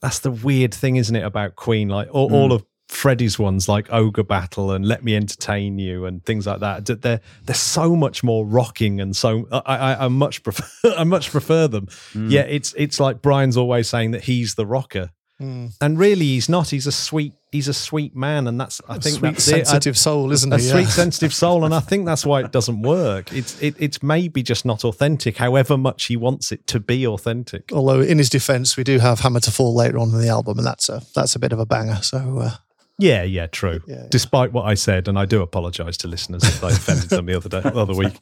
that's 0.00 0.20
the 0.20 0.30
weird 0.30 0.74
thing, 0.74 0.96
isn't 0.96 1.14
it, 1.14 1.24
about 1.24 1.56
Queen? 1.56 1.88
Like 1.88 2.08
all, 2.10 2.32
all 2.34 2.52
of 2.52 2.64
Freddie's 2.88 3.38
ones, 3.38 3.68
like 3.68 3.92
Ogre 3.92 4.24
Battle 4.24 4.72
and 4.72 4.84
Let 4.84 5.04
Me 5.04 5.14
Entertain 5.14 5.78
You 5.78 6.06
and 6.06 6.24
things 6.24 6.46
like 6.46 6.60
that. 6.60 6.86
They're 6.86 7.20
they're 7.44 7.54
so 7.54 7.94
much 7.94 8.24
more 8.24 8.46
rocking 8.46 9.00
and 9.00 9.14
so 9.14 9.46
I 9.52 9.76
I, 9.76 10.04
I 10.06 10.08
much 10.08 10.42
prefer 10.42 10.64
I 10.96 11.04
much 11.04 11.30
prefer 11.30 11.68
them. 11.68 11.88
Yeah, 12.14 12.42
it's 12.42 12.74
it's 12.76 12.98
like 12.98 13.22
Brian's 13.22 13.56
always 13.56 13.88
saying 13.88 14.12
that 14.12 14.24
he's 14.24 14.54
the 14.54 14.66
rocker. 14.66 15.10
Mm. 15.40 15.72
And 15.80 15.98
really, 15.98 16.24
he's 16.24 16.48
not. 16.48 16.70
He's 16.70 16.88
a 16.88 16.92
sweet. 16.92 17.32
He's 17.52 17.68
a 17.68 17.74
sweet 17.74 18.16
man, 18.16 18.48
and 18.48 18.60
that's. 18.60 18.80
I 18.88 18.98
think 18.98 19.18
Sweet, 19.18 19.30
that's 19.34 19.46
it. 19.46 19.66
Sensitive 19.66 19.96
soul, 19.96 20.32
isn't 20.32 20.52
a 20.52 20.58
he? 20.58 20.66
Yeah. 20.66 20.72
sweet, 20.72 20.88
sensitive 20.88 21.32
soul, 21.32 21.64
and 21.64 21.72
I 21.72 21.78
think 21.78 22.06
that's 22.06 22.26
why 22.26 22.40
it 22.42 22.50
doesn't 22.50 22.82
work. 22.82 23.32
It's 23.32 23.60
it, 23.62 23.76
it's 23.78 24.02
maybe 24.02 24.42
just 24.42 24.64
not 24.64 24.84
authentic. 24.84 25.36
However 25.36 25.78
much 25.78 26.06
he 26.06 26.16
wants 26.16 26.50
it 26.50 26.66
to 26.68 26.80
be 26.80 27.06
authentic. 27.06 27.70
Although, 27.72 28.00
in 28.00 28.18
his 28.18 28.28
defence, 28.28 28.76
we 28.76 28.82
do 28.82 28.98
have 28.98 29.20
"Hammer 29.20 29.38
to 29.40 29.52
Fall" 29.52 29.76
later 29.76 29.98
on 29.98 30.08
in 30.10 30.20
the 30.20 30.28
album, 30.28 30.58
and 30.58 30.66
that's 30.66 30.88
a 30.88 31.02
that's 31.14 31.36
a 31.36 31.38
bit 31.38 31.52
of 31.52 31.60
a 31.60 31.66
banger. 31.66 32.02
So, 32.02 32.40
uh, 32.40 32.56
Yeah, 33.00 33.22
yeah, 33.22 33.46
true. 33.46 33.80
Yeah, 33.86 33.94
yeah. 33.96 34.06
Despite 34.10 34.52
what 34.52 34.64
I 34.66 34.74
said, 34.74 35.06
and 35.06 35.16
I 35.18 35.24
do 35.24 35.40
apologise 35.42 35.96
to 35.98 36.08
listeners 36.08 36.42
if 36.42 36.64
I 36.64 36.70
offended 36.70 37.10
them 37.10 37.26
the 37.26 37.36
other 37.36 37.48
day, 37.48 37.60
the 37.60 37.76
other 37.76 37.94
week. 37.94 38.18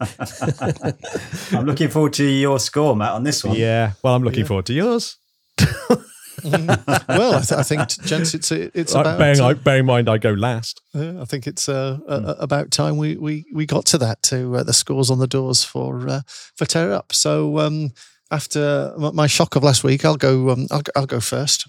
I'm 1.59 1.65
looking 1.65 1.89
forward 1.89 2.13
to 2.15 2.25
your 2.25 2.59
score, 2.59 2.95
Matt, 2.95 3.13
on 3.13 3.23
this 3.25 3.43
one. 3.43 3.57
Yeah, 3.57 3.93
well, 4.03 4.15
I'm 4.15 4.23
looking 4.23 4.45
forward 4.45 4.67
to 4.67 4.75
yours. 4.75 5.17
well, 6.45 7.35
I, 7.37 7.41
th- 7.41 7.53
I 7.53 7.63
think, 7.63 7.89
gents, 8.05 8.35
it's 8.35 8.53
it's 8.53 8.93
Like, 8.95 9.07
about. 9.07 9.19
bearing, 9.19 9.41
uh, 9.41 9.55
bearing 9.55 9.81
in 9.81 9.87
mind, 9.87 10.09
I 10.09 10.19
go 10.19 10.33
last. 10.33 10.81
yeah, 10.93 11.21
I 11.21 11.25
think 11.25 11.47
it's 11.47 11.69
uh, 11.69 11.99
uh, 12.07 12.35
about 12.39 12.71
time 12.71 12.99
we, 12.99 13.17
we 13.17 13.47
we 13.55 13.65
got 13.67 13.87
to 13.87 13.99
that 13.99 14.23
to 14.25 14.57
uh, 14.57 14.63
the 14.63 14.75
scores 14.75 15.11
on 15.11 15.19
the 15.19 15.27
doors 15.27 15.65
for 15.65 16.07
uh, 16.09 16.21
for 16.55 16.67
Tear 16.67 16.93
Up. 16.93 17.13
So 17.15 17.59
um, 17.61 17.93
after 18.31 18.93
my 18.99 19.27
shock 19.27 19.57
of 19.57 19.63
last 19.65 19.83
week, 19.85 20.05
I'll 20.05 20.17
go. 20.17 20.51
Um, 20.51 20.67
I'll, 20.71 20.83
I'll 20.95 21.07
go 21.07 21.21
first. 21.21 21.67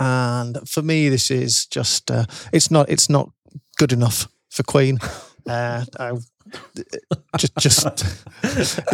And 0.00 0.68
for 0.68 0.82
me, 0.82 1.08
this 1.08 1.30
is 1.30 1.66
just 1.66 2.10
uh, 2.10 2.26
it's 2.52 2.70
not 2.70 2.88
it's 2.88 3.08
not 3.08 3.30
good 3.76 3.92
enough 3.92 4.28
for 4.50 4.62
Queen. 4.62 4.98
Uh, 5.48 5.84
I, 5.98 6.12
just, 7.38 7.56
just, 7.58 7.86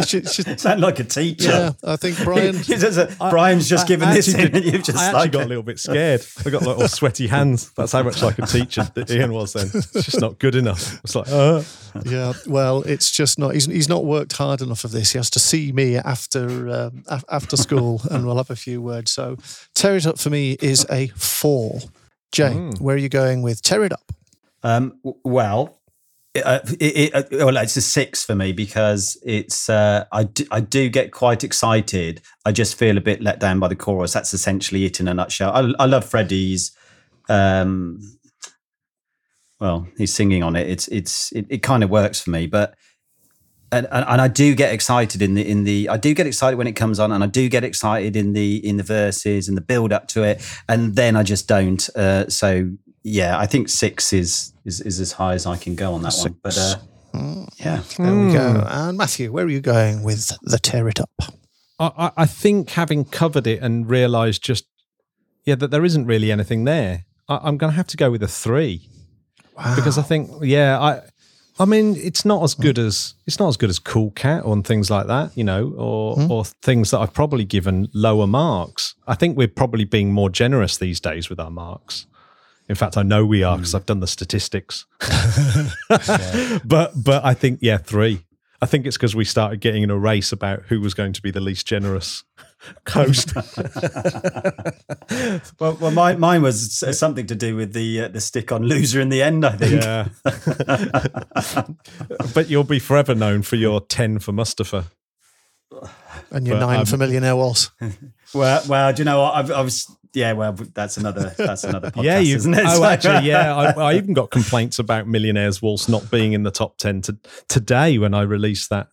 just, 0.07 0.35
just- 0.35 0.59
Sound 0.59 0.81
like 0.81 0.99
a 0.99 1.03
teacher. 1.03 1.49
yeah. 1.49 1.71
I 1.83 1.95
think 1.95 2.17
Brian. 2.23 2.55
A- 3.19 3.29
Brian's 3.29 3.67
just 3.69 3.85
I- 3.85 3.87
given 3.87 4.09
I 4.09 4.13
this 4.13 4.33
actually 4.33 4.49
in, 4.49 4.55
and 4.55 4.65
you've 4.65 4.83
just 4.83 4.97
I 4.97 5.05
actually 5.07 5.19
like 5.21 5.31
got 5.31 5.43
a 5.45 5.47
little 5.47 5.63
bit 5.63 5.79
scared. 5.79 6.21
I 6.45 6.49
got 6.49 6.61
little 6.63 6.87
sweaty 6.87 7.27
hands. 7.27 7.71
That's 7.71 7.91
how 7.91 8.03
much 8.03 8.21
like 8.21 8.39
a 8.39 8.45
teacher 8.45 8.89
that 8.93 9.09
Ian 9.11 9.33
was 9.33 9.53
then. 9.53 9.67
It's 9.73 9.91
just 10.05 10.21
not 10.21 10.39
good 10.39 10.55
enough. 10.55 10.99
It's 11.03 11.15
like, 11.15 11.29
uh, 11.29 11.63
Yeah, 12.05 12.33
well, 12.47 12.81
it's 12.83 13.11
just 13.11 13.37
not. 13.37 13.53
He's, 13.53 13.65
he's 13.65 13.89
not 13.89 14.05
worked 14.05 14.33
hard 14.33 14.61
enough 14.61 14.83
of 14.83 14.91
this. 14.91 15.11
He 15.11 15.17
has 15.17 15.29
to 15.31 15.39
see 15.39 15.71
me 15.71 15.97
after 15.97 16.69
um, 16.69 17.03
after 17.29 17.57
school, 17.57 18.01
and 18.11 18.25
we'll 18.25 18.37
have 18.37 18.49
a 18.49 18.55
few 18.55 18.81
words. 18.81 19.11
So, 19.11 19.37
tear 19.75 19.95
it 19.97 20.07
up 20.07 20.19
for 20.19 20.29
me 20.29 20.57
is 20.61 20.85
a 20.89 21.07
four. 21.15 21.79
Jay, 22.31 22.53
where 22.79 22.95
are 22.95 22.99
you 22.99 23.09
going 23.09 23.41
with 23.41 23.61
tear 23.61 23.83
it 23.83 23.91
up? 23.91 24.11
Um, 24.63 24.99
well, 25.25 25.79
it, 25.79 25.80
uh, 26.35 26.59
it, 26.79 27.13
it, 27.13 27.13
uh, 27.13 27.45
well, 27.45 27.57
it's 27.57 27.75
a 27.75 27.81
six 27.81 28.23
for 28.23 28.35
me 28.35 28.53
because 28.53 29.17
it's. 29.23 29.69
Uh, 29.69 30.05
I 30.11 30.23
do, 30.23 30.45
I 30.49 30.61
do 30.61 30.87
get 30.89 31.11
quite 31.11 31.43
excited. 31.43 32.21
I 32.45 32.53
just 32.53 32.75
feel 32.75 32.97
a 32.97 33.01
bit 33.01 33.21
let 33.21 33.39
down 33.39 33.59
by 33.59 33.67
the 33.67 33.75
chorus. 33.75 34.13
That's 34.13 34.33
essentially 34.33 34.85
it 34.85 34.99
in 34.99 35.07
a 35.09 35.13
nutshell. 35.13 35.51
I, 35.51 35.83
I 35.83 35.85
love 35.85 36.05
Freddie's. 36.05 36.71
Um, 37.27 37.99
well, 39.59 39.87
he's 39.97 40.13
singing 40.13 40.41
on 40.41 40.55
it. 40.55 40.69
It's 40.69 40.87
it's 40.87 41.31
it, 41.33 41.47
it 41.49 41.63
kind 41.63 41.83
of 41.83 41.89
works 41.89 42.21
for 42.21 42.29
me, 42.29 42.47
but. 42.47 42.75
And, 43.73 43.87
and, 43.89 44.03
and 44.05 44.19
I 44.19 44.27
do 44.27 44.53
get 44.53 44.73
excited 44.73 45.21
in 45.21 45.33
the 45.33 45.49
in 45.49 45.63
the 45.63 45.87
I 45.87 45.95
do 45.95 46.13
get 46.13 46.27
excited 46.27 46.57
when 46.57 46.67
it 46.67 46.73
comes 46.73 46.99
on, 46.99 47.13
and 47.13 47.23
I 47.23 47.27
do 47.27 47.47
get 47.47 47.63
excited 47.63 48.17
in 48.17 48.33
the 48.33 48.57
in 48.67 48.75
the 48.75 48.83
verses 48.83 49.47
and 49.47 49.55
the 49.55 49.61
build 49.61 49.93
up 49.93 50.09
to 50.09 50.23
it, 50.23 50.45
and 50.67 50.97
then 50.97 51.15
I 51.15 51.23
just 51.23 51.47
don't. 51.47 51.89
Uh, 51.95 52.27
so 52.27 52.71
yeah, 53.03 53.37
I 53.37 53.45
think 53.45 53.69
six 53.69 54.13
is 54.13 54.53
is, 54.65 54.81
is 54.81 54.99
as 54.99 55.13
high 55.13 55.33
as 55.33 55.45
I 55.45 55.57
can 55.57 55.75
go 55.75 55.93
on 55.93 56.03
that 56.03 56.13
one. 56.19 56.37
But 56.43 56.57
uh, 56.57 56.75
hmm. 57.13 57.43
yeah, 57.57 57.81
There 57.97 58.15
we 58.15 58.33
go. 58.33 58.53
Hmm. 58.53 58.67
And 58.67 58.97
Matthew, 58.97 59.31
where 59.31 59.45
are 59.45 59.49
you 59.49 59.61
going 59.61 60.03
with 60.03 60.31
the 60.41 60.59
tear 60.59 60.87
it 60.87 60.99
up? 60.99 61.09
I, 61.79 61.91
I- 61.97 62.11
I 62.17 62.25
think 62.25 62.71
having 62.71 63.05
covered 63.05 63.47
it 63.47 63.61
and 63.61 63.89
realised 63.89 64.43
just, 64.43 64.65
yeah, 65.45 65.55
that 65.55 65.71
there 65.71 65.83
isn't 65.83 66.05
really 66.05 66.31
anything 66.31 66.63
there, 66.65 67.05
I, 67.27 67.39
I'm 67.43 67.57
going 67.57 67.71
to 67.71 67.75
have 67.75 67.87
to 67.87 67.97
go 67.97 68.11
with 68.11 68.21
a 68.21 68.27
three. 68.27 68.87
wow. 69.57 69.75
Because 69.75 69.97
I 69.97 70.03
think, 70.03 70.29
yeah, 70.43 70.79
I. 70.79 71.01
I 71.59 71.65
mean, 71.65 71.95
it's 71.95 72.25
not 72.25 72.41
as 72.43 72.55
good 72.55 72.79
as 72.79 73.13
it's 73.27 73.37
not 73.37 73.49
as 73.49 73.57
good 73.57 73.69
as 73.69 73.77
Cool 73.77 74.11
Cat 74.11 74.43
or 74.45 74.59
things 74.63 74.89
like 74.89 75.05
that, 75.07 75.37
you 75.37 75.43
know, 75.43 75.73
or 75.77 76.15
hmm. 76.15 76.31
or 76.31 76.45
things 76.63 76.89
that 76.89 76.99
I've 76.99 77.13
probably 77.13 77.43
given 77.45 77.87
lower 77.93 78.25
marks. 78.25 78.95
I 79.05 79.13
think 79.13 79.37
we're 79.37 79.47
probably 79.49 79.83
being 79.83 80.11
more 80.11 80.29
generous 80.31 80.77
these 80.77 80.99
days 80.99 81.29
with 81.29 81.39
our 81.39 81.51
marks. 81.51 82.07
In 82.71 82.75
fact, 82.75 82.95
I 82.95 83.03
know 83.03 83.25
we 83.25 83.43
are 83.43 83.57
because 83.57 83.75
I've 83.75 83.85
done 83.85 83.99
the 83.99 84.07
statistics. 84.07 84.85
But 86.63 86.91
but 86.95 87.25
I 87.25 87.33
think 87.33 87.59
yeah, 87.61 87.75
three. 87.77 88.23
I 88.61 88.65
think 88.65 88.85
it's 88.85 88.95
because 88.95 89.13
we 89.13 89.25
started 89.25 89.59
getting 89.59 89.83
in 89.83 89.89
a 89.89 89.97
race 89.97 90.31
about 90.31 90.61
who 90.69 90.79
was 90.79 90.93
going 90.93 91.11
to 91.13 91.21
be 91.21 91.31
the 91.31 91.41
least 91.41 91.67
generous 91.67 92.23
host. 92.87 93.35
well, 95.59 95.77
well, 95.81 95.91
mine, 95.91 96.17
mine 96.19 96.41
was 96.43 96.81
something 96.97 97.25
to 97.25 97.35
do 97.35 97.57
with 97.57 97.73
the 97.73 98.03
uh, 98.03 98.07
the 98.07 98.21
stick 98.21 98.53
on 98.53 98.63
loser 98.63 99.01
in 99.01 99.09
the 99.09 99.21
end. 99.21 99.45
I 99.45 99.57
think. 99.57 99.83
yeah, 99.83 100.07
but 102.33 102.49
you'll 102.49 102.63
be 102.63 102.79
forever 102.79 103.13
known 103.13 103.41
for 103.41 103.57
your 103.57 103.81
ten 103.81 104.19
for 104.19 104.31
Mustafa. 104.31 104.85
And 106.31 106.47
your 106.47 106.57
But, 106.57 106.65
nine 106.65 106.79
um, 106.81 106.85
for 106.85 106.97
millionaire 106.97 107.35
waltz. 107.35 107.71
Well, 108.33 108.63
well, 108.69 108.93
do 108.93 109.01
you 109.01 109.05
know 109.05 109.21
what? 109.21 109.51
I, 109.51 109.55
I 109.55 109.61
was. 109.61 109.93
Yeah, 110.13 110.33
well, 110.33 110.53
that's 110.53 110.97
another. 110.97 111.33
That's 111.37 111.63
another 111.63 111.89
podcast, 111.91 112.03
yeah, 112.03 112.19
you. 112.19 112.35
isn't 112.35 112.53
it? 112.53 112.63
Oh, 112.67 112.83
actually, 112.83 113.27
yeah. 113.29 113.55
I, 113.77 113.91
I 113.91 113.93
even 113.95 114.13
got 114.13 114.29
complaints 114.31 114.77
about 114.79 115.07
Millionaires 115.07 115.61
Waltz 115.61 115.87
not 115.87 116.09
being 116.11 116.33
in 116.33 116.43
the 116.43 116.51
top 116.51 116.77
ten 116.77 117.01
to, 117.03 117.17
today 117.47 117.97
when 117.97 118.13
I 118.13 118.21
released 118.23 118.69
that 118.71 118.87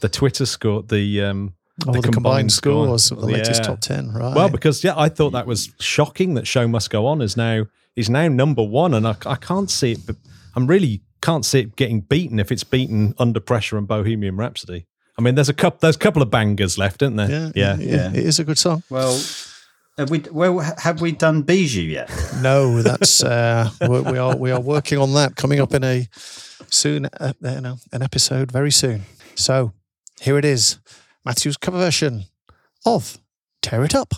the 0.00 0.08
Twitter 0.08 0.46
score, 0.46 0.82
the 0.82 1.22
um, 1.24 1.54
Oh, 1.86 1.92
the, 1.92 2.02
combined, 2.02 2.52
scores 2.52 3.12
of 3.12 3.20
the 3.20 3.26
latest 3.26 3.60
Yeah. 3.62 3.66
top 3.68 3.80
10, 3.80 4.10
right? 4.12 4.34
Well, 4.34 4.48
because 4.48 4.82
yeah, 4.82 4.94
I 4.96 5.08
thought 5.08 5.30
that 5.30 5.46
was 5.46 5.70
shocking 5.78 6.34
that 6.34 6.44
Show 6.44 6.66
Must 6.66 6.90
Go 6.90 7.06
On 7.06 7.22
is 7.22 7.36
now 7.36 7.66
is 7.94 8.10
now 8.10 8.26
number 8.26 8.64
one, 8.64 8.94
and 8.94 9.06
I, 9.06 9.14
I 9.24 9.36
can't 9.36 9.70
see 9.70 9.92
it. 9.92 10.00
But 10.04 10.16
I'm 10.56 10.66
really 10.66 11.02
can't 11.22 11.44
see 11.44 11.60
it 11.60 11.76
getting 11.76 12.00
beaten 12.00 12.40
if 12.40 12.50
it's 12.50 12.64
beaten 12.64 13.14
Under 13.18 13.38
Pressure 13.38 13.78
and 13.78 13.86
Bohemian 13.86 14.36
Rhapsody. 14.36 14.86
I 15.16 15.22
mean, 15.22 15.36
there's 15.36 15.48
a 15.48 15.54
couple 15.54 15.78
there's 15.80 15.94
a 15.94 16.00
couple 16.00 16.20
of 16.20 16.30
bangers 16.30 16.78
left, 16.78 17.00
isn't 17.00 17.14
there? 17.14 17.30
yeah, 17.30 17.50
yeah. 17.54 17.76
yeah, 17.78 18.08
it 18.10 18.26
is 18.26 18.40
a 18.40 18.44
good 18.44 18.58
song. 18.58 18.82
Well, 18.90 19.16
have 19.98 20.10
we? 20.10 20.22
Well, 20.30 20.60
have 20.60 21.00
we 21.00 21.12
done 21.12 21.42
Bijou 21.42 21.82
yet? 21.82 22.10
No, 22.42 22.82
that's 22.82 23.22
uh, 23.22 23.68
we 23.80 24.16
are 24.16 24.36
we 24.36 24.52
are 24.52 24.60
working 24.60 24.98
on 24.98 25.12
that 25.14 25.34
coming 25.34 25.60
up 25.60 25.74
in 25.74 25.82
a 25.82 26.08
soon, 26.70 27.06
uh, 27.06 27.32
you 27.40 27.60
know, 27.60 27.76
an 27.92 28.02
episode 28.02 28.52
very 28.52 28.70
soon. 28.70 29.02
So 29.34 29.72
here 30.20 30.38
it 30.38 30.44
is, 30.44 30.78
Matthew's 31.24 31.56
cover 31.56 31.78
version 31.78 32.26
of 32.86 33.18
"Tear 33.60 33.84
It 33.84 33.94
Up." 33.94 34.14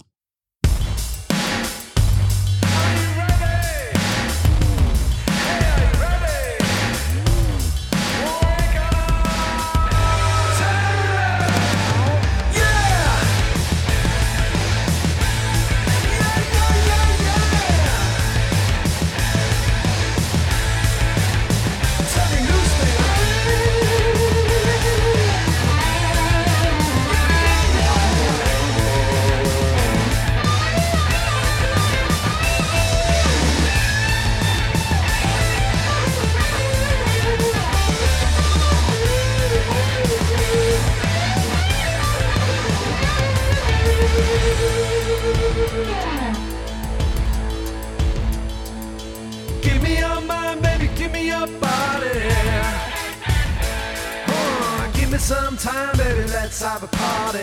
Time, 55.71 55.97
baby, 55.97 56.27
let's 56.31 56.63
have 56.63 56.83
a 56.83 56.89
party. 56.89 57.39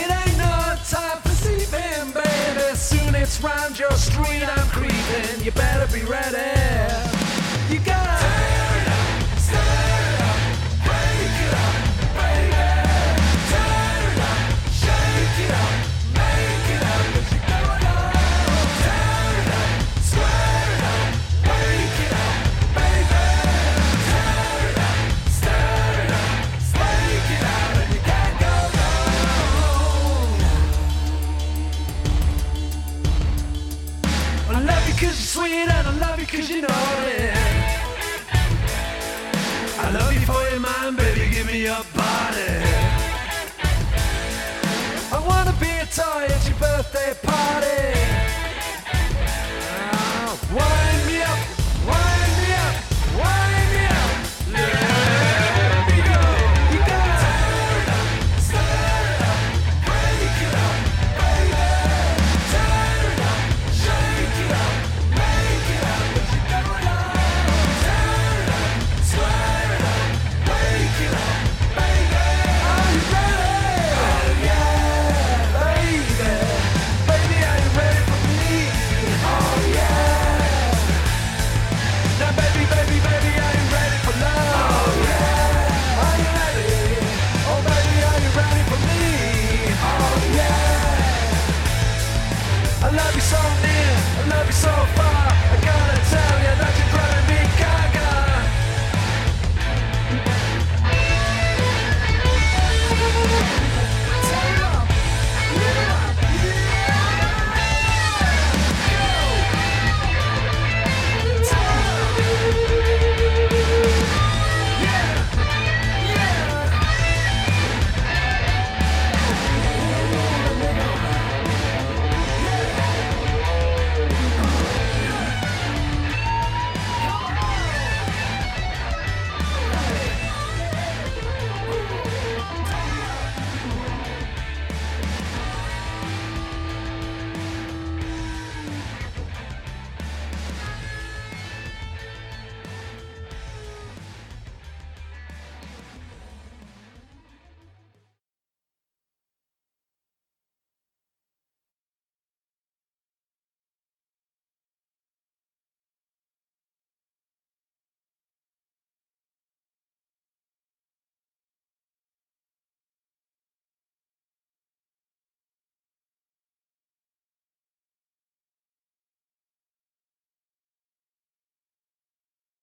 It 0.00 0.10
ain't 0.20 0.38
no 0.38 0.76
time 0.88 1.18
for 1.22 1.34
sleeping, 1.42 2.12
baby. 2.12 2.76
Soon 2.76 3.14
it's 3.14 3.40
round 3.42 3.78
your 3.78 3.92
street, 3.92 4.44
I'm 4.44 4.68
creeping. 4.68 5.44
You 5.44 5.52
better 5.52 5.86
be 5.92 6.04
ready. 6.04 7.01
You 36.50 36.62
know. 36.62 36.68
I 39.78 39.90
love 39.92 40.12
you 40.12 40.20
for 40.20 40.42
your 40.50 40.60
mind, 40.60 40.96
baby. 40.96 41.30
Give 41.34 41.46
me 41.46 41.62
your 41.62 41.81